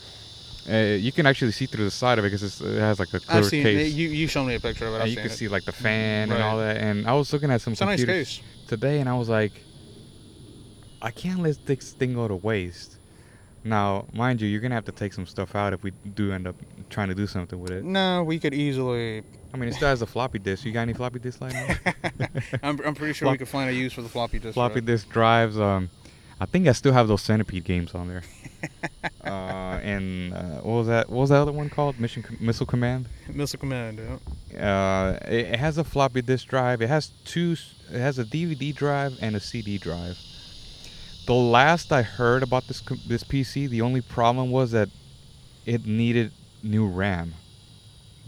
Uh, 0.69 0.97
you 0.99 1.12
can 1.12 1.27
actually 1.27 1.53
see 1.53 1.66
through 1.66 1.85
the 1.85 1.90
side 1.90 2.19
of 2.19 2.25
it 2.25 2.31
because 2.33 2.61
it 2.61 2.79
has 2.81 2.99
like 2.99 3.14
a 3.14 3.21
clear 3.21 3.38
I've 3.38 3.47
seen 3.47 3.62
case. 3.62 3.92
you. 3.95 4.09
You 4.09 4.27
showed 4.27 4.47
me 4.47 4.57
a 4.57 4.61
picture 4.61 4.87
of 4.87 4.95
it. 4.95 4.97
I've 4.97 5.03
and 5.03 5.11
you 5.11 5.16
can 5.16 5.27
it. 5.27 5.31
see 5.31 5.47
like 5.49 5.64
the 5.64 5.73
fan 5.73 6.33
and 6.33 6.42
all 6.42 6.59
that. 6.59 6.79
And 6.79 7.07
I 7.07 7.12
was 7.14 7.33
looking 7.33 7.51
at 7.51 7.61
some 7.61 7.73
It's 7.73 7.83
a 7.83 7.87
nice 7.87 8.05
case. 8.05 8.40
today, 8.66 8.99
and 8.99 9.09
I 9.09 9.14
was 9.14 9.29
like, 9.29 9.53
I 11.01 11.11
can't 11.12 11.40
let 11.40 11.64
this 11.66 11.92
thing 11.92 12.14
go 12.14 12.27
to 12.27 12.35
waste. 12.35 12.97
Now, 13.62 14.07
mind 14.12 14.40
you, 14.40 14.49
you're 14.49 14.61
gonna 14.61 14.75
have 14.75 14.85
to 14.87 14.92
take 14.92 15.12
some 15.12 15.27
stuff 15.27 15.55
out 15.55 15.73
if 15.73 15.83
we 15.83 15.90
do 16.14 16.33
end 16.33 16.47
up 16.47 16.57
trying 16.90 17.09
to 17.09 17.14
do 17.14 17.27
something 17.27 17.61
with 17.61 17.71
it. 17.73 17.85
No, 17.85 18.25
we 18.25 18.38
could 18.38 18.55
easily. 18.55 19.23
I 19.53 19.57
mean, 19.57 19.69
it 19.69 19.75
still 19.75 19.89
has 19.89 20.03
a 20.03 20.07
floppy 20.07 20.39
disk. 20.39 20.65
You 20.65 20.73
got 20.73 20.83
any 20.83 20.93
floppy 20.93 21.19
disk 21.19 21.41
lying 21.41 21.57
around? 21.57 21.79
I'm, 22.63 22.81
I'm 22.85 22.95
pretty 22.95 23.15
sure 23.15 23.31
we 23.31 23.39
could 23.39 23.49
find 23.49 23.71
a 23.71 23.73
use 23.73 23.93
for 23.93 24.03
the 24.03 24.09
floppy 24.09 24.39
disk. 24.39 24.55
floppy 24.55 24.75
drive. 24.81 24.87
disk 24.87 25.09
drives. 25.11 25.59
Um, 25.59 25.91
I 26.39 26.45
think 26.45 26.67
I 26.69 26.73
still 26.73 26.93
have 26.93 27.09
those 27.09 27.23
Centipede 27.23 27.65
games 27.65 27.95
on 27.95 28.09
there. 28.09 28.23
uh, 29.25 29.81
and 29.83 30.35
uh, 30.35 30.61
what 30.61 30.79
was 30.79 30.87
that? 30.89 31.09
What 31.09 31.21
was 31.21 31.31
that 31.31 31.41
other 31.41 31.53
one 31.53 31.71
called? 31.71 31.99
Mission 31.99 32.23
Com- 32.23 32.37
Missile 32.41 32.67
Command. 32.67 33.09
Missile 33.33 33.59
command. 33.59 34.01
Yeah. 34.53 35.19
Uh, 35.23 35.27
it, 35.27 35.47
it 35.47 35.59
has 35.59 35.79
a 35.79 35.85
floppy 35.85 36.21
disk 36.21 36.49
drive. 36.49 36.83
It 36.83 36.89
has 36.89 37.13
two. 37.25 37.57
It 37.91 37.99
has 37.99 38.19
a 38.19 38.25
DVD 38.25 38.75
drive 38.75 39.17
and 39.23 39.35
a 39.35 39.41
CD 39.41 39.79
drive. 39.79 40.19
The 41.27 41.35
last 41.35 41.93
I 41.93 42.03
heard 42.03 42.43
about 42.43 42.69
this 42.69 42.83
this 43.07 43.25
PC, 43.25 43.69
the 43.69 43.81
only 43.81 44.03
problem 44.03 44.51
was 44.51 44.73
that 44.73 44.91
it 45.65 45.87
needed 45.87 46.33
new 46.63 46.87
RAM. 46.87 47.35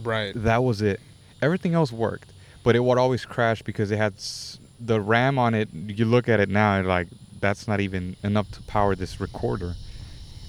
Right. 0.02 0.32
That 0.34 0.62
was 0.64 0.80
it. 0.80 1.00
Everything 1.42 1.74
else 1.74 1.92
worked, 1.92 2.32
but 2.64 2.74
it 2.76 2.80
would 2.80 2.98
always 2.98 3.24
crash 3.24 3.62
because 3.62 3.90
it 3.90 3.96
had 3.98 4.14
s- 4.14 4.58
the 4.80 5.00
RAM 5.00 5.38
on 5.38 5.54
it. 5.54 5.68
You 5.72 6.04
look 6.04 6.28
at 6.28 6.40
it 6.40 6.48
now, 6.48 6.76
and 6.78 6.86
like 6.88 7.08
that's 7.40 7.68
not 7.68 7.80
even 7.80 8.16
enough 8.24 8.50
to 8.52 8.62
power 8.62 8.94
this 8.94 9.20
recorder. 9.20 9.74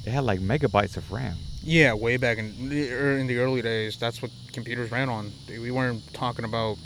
It 0.06 0.12
had 0.12 0.24
like 0.24 0.40
megabytes 0.40 0.98
of 0.98 1.12
RAM. 1.12 1.36
Yeah, 1.62 1.94
way 1.94 2.18
back 2.18 2.38
in 2.38 2.70
the, 2.70 2.92
er, 2.92 3.18
in 3.18 3.28
the 3.28 3.38
early 3.38 3.62
days, 3.62 3.98
that's 3.98 4.22
what 4.22 4.32
computers 4.54 4.92
ran 4.92 5.10
on. 5.10 5.32
We 5.50 5.72
weren't 5.72 6.02
talking 6.14 6.46
about 6.46 6.78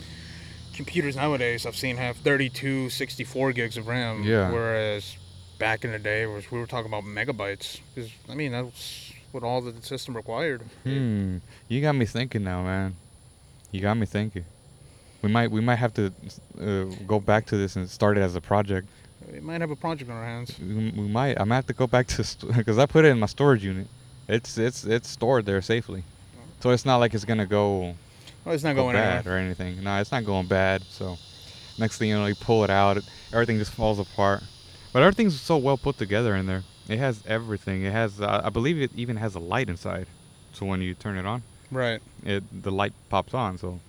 computers 0.74 1.16
nowadays. 1.16 1.64
I've 1.64 1.76
seen 1.76 1.96
have 1.96 2.16
32, 2.16 2.90
64 2.90 3.52
gigs 3.52 3.76
of 3.76 3.86
RAM. 3.86 4.24
Yeah. 4.24 4.50
Whereas 4.50 5.16
back 5.58 5.84
in 5.84 5.92
the 5.92 5.98
day, 5.98 6.26
was 6.26 6.50
we 6.50 6.58
were 6.58 6.66
talking 6.66 6.88
about 6.92 7.04
megabytes. 7.04 7.78
'Cause, 7.94 8.10
I 8.28 8.34
mean, 8.34 8.52
that's 8.52 9.12
what 9.30 9.44
all 9.44 9.60
the 9.60 9.74
system 9.82 10.16
required. 10.16 10.62
Hmm. 10.82 11.38
You 11.68 11.80
got 11.80 11.92
me 11.94 12.04
thinking 12.04 12.42
now, 12.44 12.62
man. 12.64 12.96
You 13.74 13.80
got 13.80 13.96
me 13.96 14.06
thinking. 14.06 14.44
We 15.20 15.28
might 15.28 15.50
we 15.50 15.60
might 15.60 15.80
have 15.80 15.92
to 15.94 16.12
uh, 16.60 16.84
go 17.08 17.18
back 17.18 17.44
to 17.46 17.56
this 17.56 17.74
and 17.74 17.90
start 17.90 18.16
it 18.16 18.20
as 18.20 18.36
a 18.36 18.40
project. 18.40 18.86
We 19.32 19.40
might 19.40 19.60
have 19.62 19.72
a 19.72 19.74
project 19.74 20.08
on 20.12 20.16
our 20.16 20.24
hands. 20.24 20.56
We, 20.60 20.92
we 20.96 21.08
might. 21.08 21.40
I'm 21.40 21.50
have 21.50 21.66
to 21.66 21.72
go 21.72 21.88
back 21.88 22.06
to 22.06 22.24
because 22.54 22.78
I 22.78 22.86
put 22.86 23.04
it 23.04 23.08
in 23.08 23.18
my 23.18 23.26
storage 23.26 23.64
unit. 23.64 23.88
It's 24.28 24.58
it's 24.58 24.84
it's 24.84 25.08
stored 25.08 25.44
there 25.44 25.60
safely, 25.60 26.04
so 26.60 26.70
it's 26.70 26.84
not 26.84 26.98
like 26.98 27.14
it's 27.14 27.24
gonna 27.24 27.46
go 27.46 27.96
Well, 28.44 28.54
it's 28.54 28.62
not 28.62 28.76
go 28.76 28.82
going 28.82 28.94
bad 28.94 29.26
anywhere. 29.26 29.38
or 29.38 29.40
anything. 29.40 29.82
No, 29.82 30.00
it's 30.00 30.12
not 30.12 30.24
going 30.24 30.46
bad. 30.46 30.84
So 30.84 31.18
next 31.76 31.98
thing 31.98 32.10
you 32.10 32.14
know, 32.16 32.26
you 32.26 32.36
pull 32.36 32.62
it 32.62 32.70
out, 32.70 32.98
everything 33.32 33.58
just 33.58 33.72
falls 33.72 33.98
apart. 33.98 34.44
But 34.92 35.02
everything's 35.02 35.40
so 35.40 35.56
well 35.56 35.78
put 35.78 35.98
together 35.98 36.36
in 36.36 36.46
there. 36.46 36.62
It 36.88 37.00
has 37.00 37.24
everything. 37.26 37.82
It 37.82 37.90
has, 37.92 38.20
uh, 38.20 38.42
I 38.44 38.50
believe, 38.50 38.80
it 38.80 38.92
even 38.94 39.16
has 39.16 39.34
a 39.34 39.40
light 39.40 39.68
inside. 39.68 40.06
So 40.52 40.64
when 40.64 40.80
you 40.80 40.94
turn 40.94 41.16
it 41.18 41.26
on, 41.26 41.42
Right. 41.76 42.00
it 42.24 42.42
the 42.62 42.70
light 42.72 42.92
pops 43.08 43.34
on. 43.34 43.58
So, 43.58 43.80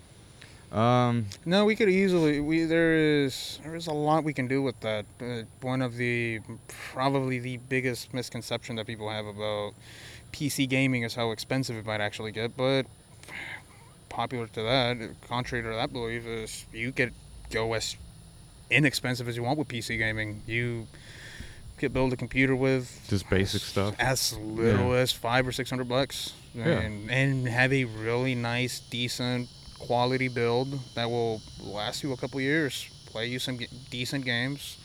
um, 0.77 1.27
No, 1.45 1.65
we 1.65 1.75
could 1.75 1.89
easily. 1.89 2.39
We 2.39 2.65
there 2.65 2.95
is 3.23 3.59
there 3.63 3.75
is 3.75 3.87
a 3.87 3.93
lot 3.93 4.23
we 4.23 4.33
can 4.33 4.47
do 4.47 4.61
with 4.61 4.79
that. 4.81 5.05
Uh, 5.21 5.43
one 5.61 5.81
of 5.81 5.95
the 5.97 6.41
probably 6.93 7.39
the 7.39 7.57
biggest 7.69 8.13
misconception 8.13 8.75
that 8.77 8.87
people 8.87 9.09
have 9.09 9.25
about 9.25 9.73
PC 10.33 10.67
gaming 10.67 11.03
is 11.03 11.15
how 11.15 11.31
expensive 11.31 11.75
it 11.77 11.85
might 11.85 12.01
actually 12.01 12.31
get. 12.31 12.57
But 12.57 12.85
popular 14.09 14.47
to 14.47 14.61
that, 14.63 14.97
contrary 15.27 15.63
to 15.63 15.69
that 15.69 15.91
belief, 15.93 16.25
is 16.25 16.65
you 16.73 16.91
could 16.91 17.13
go 17.51 17.73
as 17.73 17.95
inexpensive 18.71 19.27
as 19.27 19.37
you 19.37 19.43
want 19.43 19.59
with 19.59 19.67
PC 19.67 19.97
gaming. 19.97 20.41
You 20.47 20.87
could 21.77 21.93
build 21.93 22.13
a 22.13 22.15
computer 22.17 22.55
with 22.55 23.01
just 23.07 23.29
basic 23.29 23.61
stuff. 23.61 23.95
as 23.99 24.33
little 24.37 24.87
Yeah. 24.93 25.01
as 25.01 25.11
five 25.11 25.47
or 25.47 25.51
six 25.51 25.69
hundred 25.69 25.87
bucks, 25.89 26.33
Yeah. 26.55 26.79
and 26.79 27.11
and 27.11 27.47
have 27.47 27.73
a 27.73 27.83
really 27.85 28.33
nice, 28.35 28.79
decent 28.79 29.49
quality 29.79 30.29
build 30.29 30.79
that 30.95 31.09
will 31.09 31.41
last 31.61 32.01
you 32.03 32.13
a 32.13 32.17
couple 32.17 32.39
years. 32.41 32.87
Play 33.11 33.27
you 33.27 33.39
some 33.39 33.57
g- 33.59 33.67
decent 33.89 34.23
games. 34.25 34.77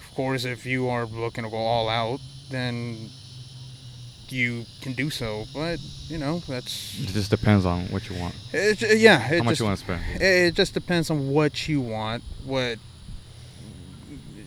Of 0.00 0.14
course, 0.16 0.44
if 0.44 0.66
you 0.66 0.88
are 0.88 1.06
looking 1.06 1.44
to 1.44 1.50
go 1.50 1.56
all 1.56 1.88
out, 1.88 2.20
then 2.50 3.08
you 4.28 4.64
can 4.82 4.92
do 4.94 5.10
so. 5.10 5.44
But 5.54 5.78
you 6.08 6.18
know 6.18 6.40
that's 6.48 6.98
It 7.00 7.08
just 7.12 7.30
depends 7.30 7.64
on 7.64 7.86
what 7.92 8.08
you 8.10 8.16
want. 8.20 8.34
it, 8.52 8.98
yeah. 8.98 9.18
It 9.30 9.38
How 9.38 9.44
much 9.44 9.52
just, 9.58 9.60
you 9.60 9.66
want 9.66 9.78
to 9.78 9.84
spend. 9.84 10.02
it, 10.16 10.22
it 10.22 10.54
just 10.54 10.74
depends 10.74 11.10
on 11.10 11.28
what 11.30 11.68
you 11.68 11.80
want. 11.80 12.22
What 12.44 12.78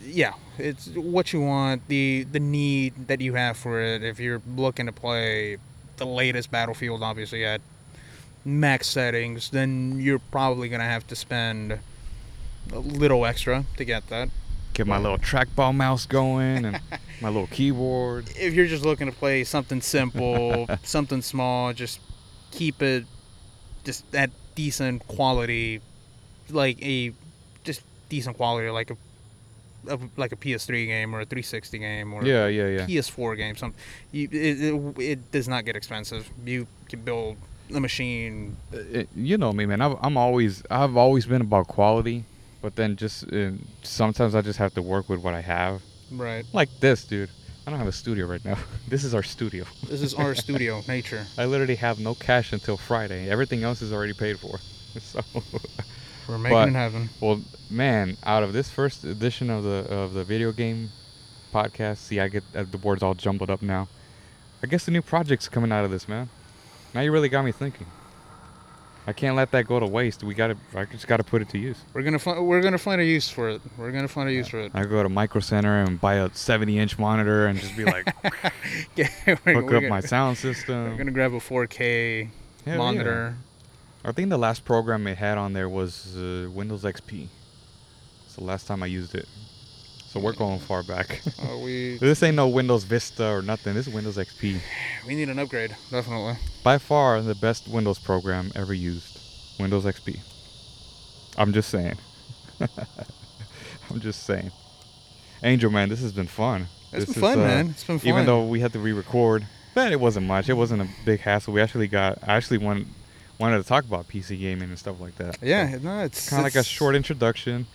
yeah, 0.05 0.33
it's 0.57 0.87
what 0.89 1.33
you 1.33 1.41
want, 1.41 1.87
the 1.87 2.25
the 2.31 2.39
need 2.39 3.07
that 3.07 3.21
you 3.21 3.33
have 3.33 3.57
for 3.57 3.79
it. 3.81 4.03
If 4.03 4.19
you're 4.19 4.41
looking 4.55 4.85
to 4.85 4.91
play 4.91 5.57
the 5.97 6.05
latest 6.05 6.51
Battlefield, 6.51 7.03
obviously 7.03 7.45
at 7.45 7.61
max 8.45 8.87
settings, 8.87 9.49
then 9.49 9.99
you're 9.99 10.19
probably 10.19 10.69
gonna 10.69 10.83
have 10.83 11.07
to 11.07 11.15
spend 11.15 11.79
a 12.71 12.79
little 12.79 13.25
extra 13.25 13.65
to 13.77 13.85
get 13.85 14.07
that. 14.09 14.29
Get 14.73 14.87
my 14.87 14.97
little 14.97 15.19
trackball 15.19 15.75
mouse 15.75 16.05
going 16.05 16.65
and 16.65 16.79
my 17.21 17.29
little 17.29 17.47
keyboard. 17.47 18.29
If 18.35 18.53
you're 18.53 18.67
just 18.67 18.83
looking 18.83 19.07
to 19.07 19.13
play 19.13 19.43
something 19.43 19.81
simple, 19.81 20.67
something 20.83 21.21
small, 21.21 21.73
just 21.73 21.99
keep 22.51 22.81
it 22.81 23.05
just 23.83 24.03
at 24.15 24.31
decent 24.55 25.05
quality, 25.07 25.81
like 26.49 26.81
a 26.81 27.13
just 27.63 27.81
decent 28.09 28.37
quality, 28.37 28.69
like 28.69 28.91
a, 28.91 28.97
a 29.87 29.99
like 30.17 30.31
a 30.31 30.35
PS3 30.35 30.85
game 30.87 31.13
or 31.15 31.21
a 31.21 31.25
360 31.25 31.77
game 31.77 32.13
or 32.13 32.23
Yeah, 32.25 32.47
yeah, 32.47 32.67
yeah. 32.67 32.85
PS4 32.87 33.37
game. 33.37 33.55
Some 33.55 33.73
you, 34.11 34.27
it, 34.31 34.61
it, 34.61 34.99
it 35.01 35.31
does 35.31 35.47
not 35.47 35.65
get 35.65 35.75
expensive. 35.75 36.29
You 36.45 36.67
can 36.89 37.01
build 37.01 37.37
a 37.73 37.79
machine. 37.79 38.57
Uh, 38.73 38.77
it- 38.99 39.09
you 39.15 39.37
know 39.37 39.51
me, 39.53 39.65
man. 39.65 39.81
I've, 39.81 39.97
I'm 40.01 40.17
always 40.17 40.63
I've 40.69 40.95
always 40.97 41.25
been 41.25 41.41
about 41.41 41.67
quality, 41.67 42.23
but 42.61 42.75
then 42.75 42.95
just 42.95 43.31
uh, 43.31 43.51
sometimes 43.83 44.35
I 44.35 44.41
just 44.41 44.59
have 44.59 44.73
to 44.75 44.81
work 44.81 45.09
with 45.09 45.19
what 45.19 45.33
I 45.33 45.41
have. 45.41 45.81
Right. 46.11 46.45
Like 46.53 46.69
this, 46.79 47.03
dude. 47.05 47.29
I 47.65 47.69
don't 47.69 47.79
have 47.79 47.87
a 47.87 47.93
studio 47.93 48.25
right 48.27 48.43
now. 48.43 48.57
this 48.89 49.05
is 49.05 49.13
our 49.15 49.23
studio. 49.23 49.63
This 49.87 50.01
is 50.01 50.13
our 50.15 50.35
studio, 50.45 50.81
nature. 50.87 51.25
I 51.37 51.45
literally 51.45 51.75
have 51.75 51.97
no 51.97 52.13
cash 52.13 52.51
until 52.51 52.75
Friday. 52.75 53.29
Everything 53.29 53.63
else 53.63 53.81
is 53.81 53.93
already 53.93 54.13
paid 54.13 54.37
for. 54.39 54.59
So, 54.99 55.21
We're 56.27 56.37
making 56.37 56.57
But- 56.57 56.67
it 56.69 56.73
happen. 56.73 57.09
well, 57.21 57.41
man, 57.69 58.17
out 58.23 58.43
of 58.43 58.53
this 58.53 58.69
first 58.69 59.03
edition 59.03 59.49
of 59.49 59.63
the 59.63 59.85
of 59.93 60.13
the 60.13 60.23
video 60.23 60.51
game 60.51 60.89
podcast, 61.53 61.97
see, 61.97 62.19
I 62.19 62.27
get 62.27 62.43
uh, 62.55 62.63
the 62.69 62.77
board's 62.77 63.03
all 63.03 63.13
jumbled 63.13 63.49
up 63.49 63.61
now. 63.61 63.87
I 64.63 64.67
guess 64.67 64.85
the 64.85 64.91
new 64.91 65.01
project's 65.01 65.49
coming 65.49 65.71
out 65.71 65.83
of 65.85 65.91
this, 65.91 66.07
man. 66.07 66.29
Now 66.93 67.01
you 67.01 67.11
really 67.11 67.29
got 67.29 67.43
me 67.43 67.51
thinking. 67.51 67.87
I 69.05 69.11
can't 69.11 69.35
let 69.35 69.51
that 69.51 69.67
go 69.67 69.81
to 69.81 69.85
waste. 69.85 70.23
We 70.23 70.33
gotta. 70.33 70.55
I 70.73 70.85
just 70.85 71.07
gotta 71.07 71.25
put 71.25 71.41
it 71.41 71.49
to 71.49 71.57
use. 71.57 71.77
We're 71.93 72.03
gonna 72.03 72.19
find. 72.19 72.47
We're 72.47 72.61
gonna 72.61 72.77
find 72.77 73.01
a 73.01 73.05
use 73.05 73.29
for 73.29 73.49
it. 73.49 73.61
We're 73.77 73.91
gonna 73.91 74.07
find 74.07 74.29
a 74.29 74.31
use 74.31 74.47
for 74.47 74.61
it. 74.61 74.71
I 74.73 74.85
go 74.85 75.03
to 75.03 75.09
Micro 75.09 75.41
Center 75.41 75.81
and 75.83 75.99
buy 75.99 76.15
a 76.15 76.33
70 76.33 76.79
inch 76.79 76.97
monitor 76.97 77.47
and 77.47 77.59
just 77.59 77.75
be 77.75 77.83
like, 77.83 78.07
Yeah, 78.95 79.07
hook 79.25 79.39
up 79.45 79.67
gonna, 79.67 79.89
my 79.89 79.99
sound 79.99 80.37
system. 80.37 80.83
We're 80.91 80.97
gonna 80.97 81.11
grab 81.11 81.33
a 81.33 81.39
4K 81.39 82.29
Hell 82.65 82.93
yeah. 82.93 83.33
I 84.05 84.11
think 84.11 84.29
the 84.29 84.37
last 84.37 84.65
program 84.65 85.07
it 85.07 85.17
had 85.17 85.37
on 85.37 85.53
there 85.53 85.69
was 85.69 86.17
uh, 86.17 86.49
Windows 86.51 86.83
XP. 86.83 87.27
It's 88.25 88.35
the 88.35 88.43
last 88.43 88.67
time 88.67 88.83
I 88.83 88.87
used 88.87 89.15
it. 89.15 89.27
So 90.07 90.19
we're 90.19 90.33
going 90.33 90.59
far 90.59 90.83
back. 90.83 91.21
We 91.63 91.97
this 92.01 92.21
ain't 92.21 92.35
no 92.35 92.47
Windows 92.49 92.83
Vista 92.83 93.25
or 93.25 93.41
nothing. 93.41 93.73
This 93.73 93.87
is 93.87 93.93
Windows 93.93 94.17
XP. 94.17 94.59
we 95.07 95.15
need 95.15 95.29
an 95.29 95.39
upgrade, 95.39 95.75
definitely. 95.89 96.35
By 96.63 96.77
far 96.77 97.21
the 97.21 97.33
best 97.35 97.67
Windows 97.67 97.97
program 97.97 98.51
ever 98.55 98.73
used. 98.73 99.19
Windows 99.59 99.85
XP. 99.85 100.19
I'm 101.37 101.53
just 101.53 101.69
saying. 101.69 101.97
I'm 103.89 103.99
just 104.01 104.23
saying. 104.23 104.51
Angel 105.43 105.71
man, 105.71 105.89
this 105.89 106.01
has 106.01 106.11
been 106.11 106.27
fun. 106.27 106.67
It's 106.91 107.05
This 107.05 107.15
been 107.15 107.23
is, 107.23 107.29
fun, 107.31 107.39
uh, 107.39 107.47
man. 107.47 107.69
It's 107.69 107.83
been 107.83 107.99
fun. 107.99 108.07
Even 108.07 108.25
though 108.25 108.45
we 108.45 108.59
had 108.59 108.73
to 108.73 108.79
re-record, 108.79 109.47
But 109.73 109.91
it 109.91 109.99
wasn't 109.99 110.27
much. 110.27 110.49
It 110.49 110.53
wasn't 110.53 110.81
a 110.83 110.87
big 111.05 111.21
hassle. 111.21 111.53
We 111.53 111.61
actually 111.61 111.87
got. 111.87 112.19
I 112.21 112.35
actually 112.35 112.59
wanted 112.59 112.87
wanted 113.43 113.57
to 113.61 113.67
talk 113.67 113.83
about 113.85 114.07
PC 114.07 114.39
gaming 114.39 114.69
and 114.69 114.79
stuff 114.79 114.99
like 115.01 115.15
that. 115.17 115.37
Yeah, 115.41 115.77
no, 115.81 115.99
it's 116.03 116.29
kind 116.29 116.39
of 116.39 116.43
like 116.45 116.55
a 116.55 116.63
short 116.63 116.95
introduction. 116.95 117.67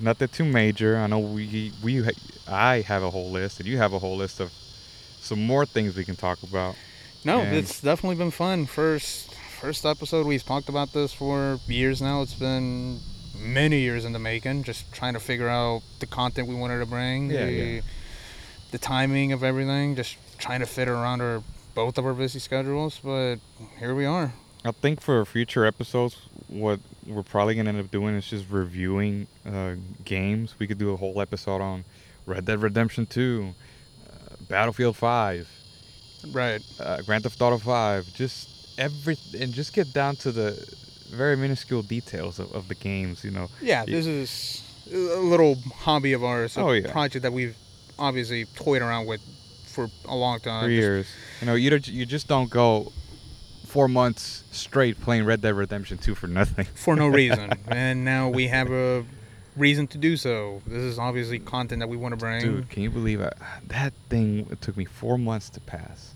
Nothing 0.00 0.28
too 0.28 0.44
major. 0.44 0.96
I 0.98 1.06
know 1.06 1.20
we 1.20 1.72
we 1.82 2.02
ha- 2.02 2.20
I 2.48 2.80
have 2.80 3.02
a 3.04 3.10
whole 3.10 3.30
list 3.30 3.60
and 3.60 3.68
you 3.68 3.78
have 3.78 3.92
a 3.92 3.98
whole 4.00 4.16
list 4.16 4.40
of 4.40 4.50
some 5.20 5.46
more 5.46 5.64
things 5.64 5.96
we 5.96 6.04
can 6.04 6.16
talk 6.16 6.42
about. 6.42 6.74
No, 7.24 7.40
and- 7.40 7.56
it's 7.56 7.80
definitely 7.80 8.16
been 8.16 8.32
fun. 8.32 8.66
First, 8.66 9.32
first 9.60 9.86
episode. 9.86 10.26
We've 10.26 10.44
talked 10.44 10.68
about 10.68 10.92
this 10.92 11.12
for 11.12 11.58
years 11.68 12.02
now. 12.02 12.22
It's 12.22 12.34
been 12.34 12.98
many 13.38 13.78
years 13.80 14.04
in 14.04 14.12
the 14.12 14.18
making. 14.18 14.64
Just 14.64 14.92
trying 14.92 15.14
to 15.14 15.20
figure 15.20 15.48
out 15.48 15.82
the 16.00 16.06
content 16.06 16.48
we 16.48 16.54
wanted 16.56 16.80
to 16.80 16.86
bring, 16.86 17.30
Yeah, 17.30 17.46
the, 17.46 17.52
yeah. 17.52 17.80
the 18.72 18.78
timing 18.78 19.32
of 19.32 19.42
everything. 19.44 19.94
Just 19.94 20.16
trying 20.38 20.60
to 20.60 20.66
fit 20.66 20.88
around 20.88 21.20
our 21.20 21.42
both 21.74 21.98
of 21.98 22.04
our 22.06 22.14
busy 22.14 22.40
schedules. 22.40 23.00
But 23.02 23.36
here 23.78 23.94
we 23.94 24.04
are. 24.06 24.32
I 24.64 24.70
think 24.72 25.00
for 25.00 25.24
future 25.26 25.66
episodes, 25.66 26.16
what 26.48 26.80
we're 27.06 27.22
probably 27.22 27.54
gonna 27.54 27.68
end 27.70 27.80
up 27.80 27.90
doing 27.90 28.14
is 28.14 28.26
just 28.26 28.46
reviewing 28.50 29.26
uh, 29.46 29.74
games. 30.04 30.54
We 30.58 30.66
could 30.66 30.78
do 30.78 30.92
a 30.92 30.96
whole 30.96 31.20
episode 31.20 31.60
on 31.60 31.84
Red 32.26 32.46
Dead 32.46 32.62
Redemption 32.62 33.04
2, 33.06 33.54
uh, 34.06 34.36
Battlefield 34.48 34.96
5, 34.96 35.48
Right. 36.32 36.62
uh, 36.80 37.02
Grand 37.02 37.24
Theft 37.24 37.40
Auto 37.42 37.58
5, 37.58 38.06
just 38.14 38.48
every 38.78 39.18
and 39.38 39.52
just 39.52 39.74
get 39.74 39.92
down 39.92 40.16
to 40.16 40.32
the 40.32 40.52
very 41.10 41.36
minuscule 41.36 41.82
details 41.82 42.38
of, 42.38 42.50
of 42.54 42.66
the 42.68 42.74
games. 42.74 43.22
You 43.22 43.32
know, 43.32 43.48
Yeah, 43.60 43.84
this 43.84 44.06
is 44.06 44.62
a 44.90 44.96
little 45.20 45.56
hobby 45.76 46.14
of 46.14 46.24
ours. 46.24 46.56
A 46.56 46.60
Oh, 46.60 46.72
yeah. 46.72 46.90
project 46.90 47.22
that 47.24 47.32
we've 47.34 47.54
obviously 47.98 48.46
toyed 48.56 48.80
around 48.80 49.04
with 49.06 49.20
for 49.66 49.90
a 50.06 50.16
long 50.16 50.40
time. 50.40 50.64
for 50.64 50.68
Just- 50.70 50.80
years. 50.80 51.06
You 51.42 51.46
know, 51.48 51.54
you 51.54 51.68
don't, 51.68 51.86
you 51.86 52.06
just 52.06 52.28
don't 52.28 52.48
go 52.48 52.90
four 53.74 53.88
months 53.88 54.44
straight 54.52 55.00
playing 55.00 55.24
Red 55.24 55.40
Dead 55.40 55.52
Redemption 55.52 55.98
2 55.98 56.14
for 56.14 56.28
nothing. 56.28 56.64
for 56.76 56.94
no 56.94 57.08
reason. 57.22 57.50
and 57.66 58.04
now 58.04 58.28
we 58.28 58.46
have 58.46 58.70
a 58.70 59.04
reason 59.56 59.88
to 59.88 59.98
do 59.98 60.16
so. 60.16 60.62
This 60.64 60.78
is 60.84 60.96
obviously 60.96 61.40
content 61.40 61.80
that 61.80 61.88
we 61.88 61.96
want 61.96 62.12
to 62.12 62.16
bring. 62.16 62.40
Dude, 62.40 62.70
can 62.70 62.84
you 62.84 62.90
believe 62.90 63.20
it? 63.20 63.34
That 63.66 63.92
thing 64.08 64.46
it 64.52 64.60
took 64.62 64.76
me 64.76 64.84
four 64.84 65.18
months 65.18 65.50
to 65.50 65.60
pass. 65.60 66.14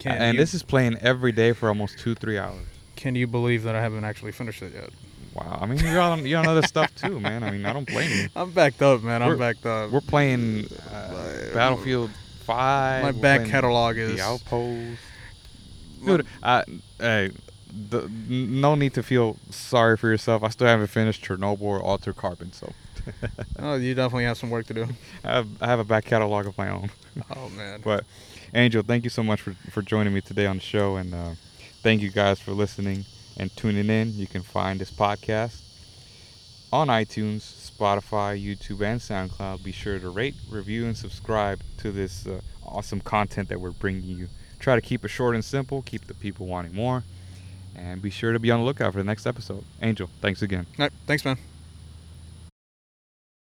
can 0.00 0.18
and 0.20 0.34
you, 0.34 0.42
this 0.42 0.52
is 0.52 0.62
playing 0.62 0.98
every 0.98 1.32
day 1.32 1.54
for 1.54 1.70
almost 1.70 1.98
two, 1.98 2.14
three 2.14 2.36
hours. 2.36 2.66
can 2.94 3.14
you 3.14 3.26
believe 3.26 3.62
that 3.62 3.74
I 3.74 3.80
haven't 3.80 4.04
actually 4.04 4.32
finished 4.32 4.60
it 4.60 4.74
yet? 4.74 4.90
Wow. 5.32 5.60
I 5.62 5.64
mean, 5.64 5.78
you're 5.78 5.98
on, 5.98 6.26
you're 6.26 6.40
on 6.40 6.46
other 6.46 6.60
stuff 6.66 6.94
too, 6.94 7.18
man. 7.18 7.42
I 7.42 7.50
mean, 7.52 7.64
I 7.64 7.72
don't 7.72 7.86
blame 7.88 8.10
you. 8.10 8.28
I'm 8.36 8.50
backed 8.50 8.82
up, 8.82 9.02
man. 9.02 9.22
I'm 9.22 9.28
We're- 9.28 9.38
backed 9.38 9.64
up. 9.64 9.90
We're 9.90 10.02
playing 10.02 10.66
uh, 10.92 11.54
Battlefield 11.54 12.10
5. 12.44 13.02
My 13.02 13.12
back 13.12 13.46
catalog 13.48 13.96
is 13.96 14.16
The 14.16 14.20
Outpost. 14.20 14.98
Dude, 16.04 16.26
I, 16.42 16.64
hey, 16.98 17.30
the, 17.90 18.02
n- 18.02 18.60
no 18.60 18.74
need 18.74 18.94
to 18.94 19.02
feel 19.02 19.36
sorry 19.50 19.96
for 19.96 20.08
yourself. 20.08 20.42
I 20.42 20.48
still 20.48 20.66
haven't 20.66 20.88
finished 20.88 21.24
Chernobyl 21.24 21.62
or 21.62 21.80
Altered 21.80 22.16
Carbon, 22.16 22.52
so 22.52 22.72
Oh, 23.58 23.74
you 23.74 23.94
definitely 23.94 24.24
have 24.24 24.38
some 24.38 24.50
work 24.50 24.66
to 24.66 24.74
do. 24.74 24.86
I 25.24 25.28
have, 25.32 25.48
I 25.60 25.66
have 25.66 25.78
a 25.80 25.84
back 25.84 26.04
catalog 26.04 26.46
of 26.46 26.56
my 26.58 26.68
own. 26.68 26.90
Oh 27.34 27.48
man. 27.50 27.80
But 27.84 28.04
Angel, 28.54 28.82
thank 28.82 29.04
you 29.04 29.10
so 29.10 29.22
much 29.22 29.40
for, 29.40 29.52
for 29.70 29.82
joining 29.82 30.12
me 30.14 30.20
today 30.20 30.46
on 30.46 30.56
the 30.56 30.62
show, 30.62 30.96
and 30.96 31.14
uh, 31.14 31.30
thank 31.82 32.02
you 32.02 32.10
guys 32.10 32.38
for 32.38 32.52
listening 32.52 33.04
and 33.38 33.54
tuning 33.56 33.88
in. 33.88 34.14
You 34.14 34.26
can 34.26 34.42
find 34.42 34.78
this 34.80 34.90
podcast 34.90 35.62
on 36.72 36.88
iTunes, 36.88 37.40
Spotify, 37.70 38.42
YouTube, 38.42 38.82
and 38.82 39.00
SoundCloud. 39.00 39.62
Be 39.64 39.72
sure 39.72 39.98
to 39.98 40.08
rate, 40.10 40.34
review, 40.50 40.86
and 40.86 40.96
subscribe 40.96 41.60
to 41.78 41.90
this 41.92 42.26
uh, 42.26 42.40
awesome 42.64 43.00
content 43.00 43.48
that 43.48 43.60
we're 43.60 43.70
bringing 43.72 44.04
you. 44.04 44.28
Try 44.62 44.76
to 44.76 44.80
keep 44.80 45.04
it 45.04 45.08
short 45.08 45.34
and 45.34 45.44
simple, 45.44 45.82
keep 45.82 46.06
the 46.06 46.14
people 46.14 46.46
wanting 46.46 46.72
more, 46.72 47.02
and 47.74 48.00
be 48.00 48.10
sure 48.10 48.32
to 48.32 48.38
be 48.38 48.48
on 48.52 48.60
the 48.60 48.64
lookout 48.64 48.92
for 48.92 48.98
the 48.98 49.04
next 49.04 49.26
episode. 49.26 49.64
Angel, 49.82 50.08
thanks 50.20 50.40
again. 50.40 50.66
All 50.78 50.84
right, 50.84 50.92
thanks, 51.04 51.24
man. 51.24 51.36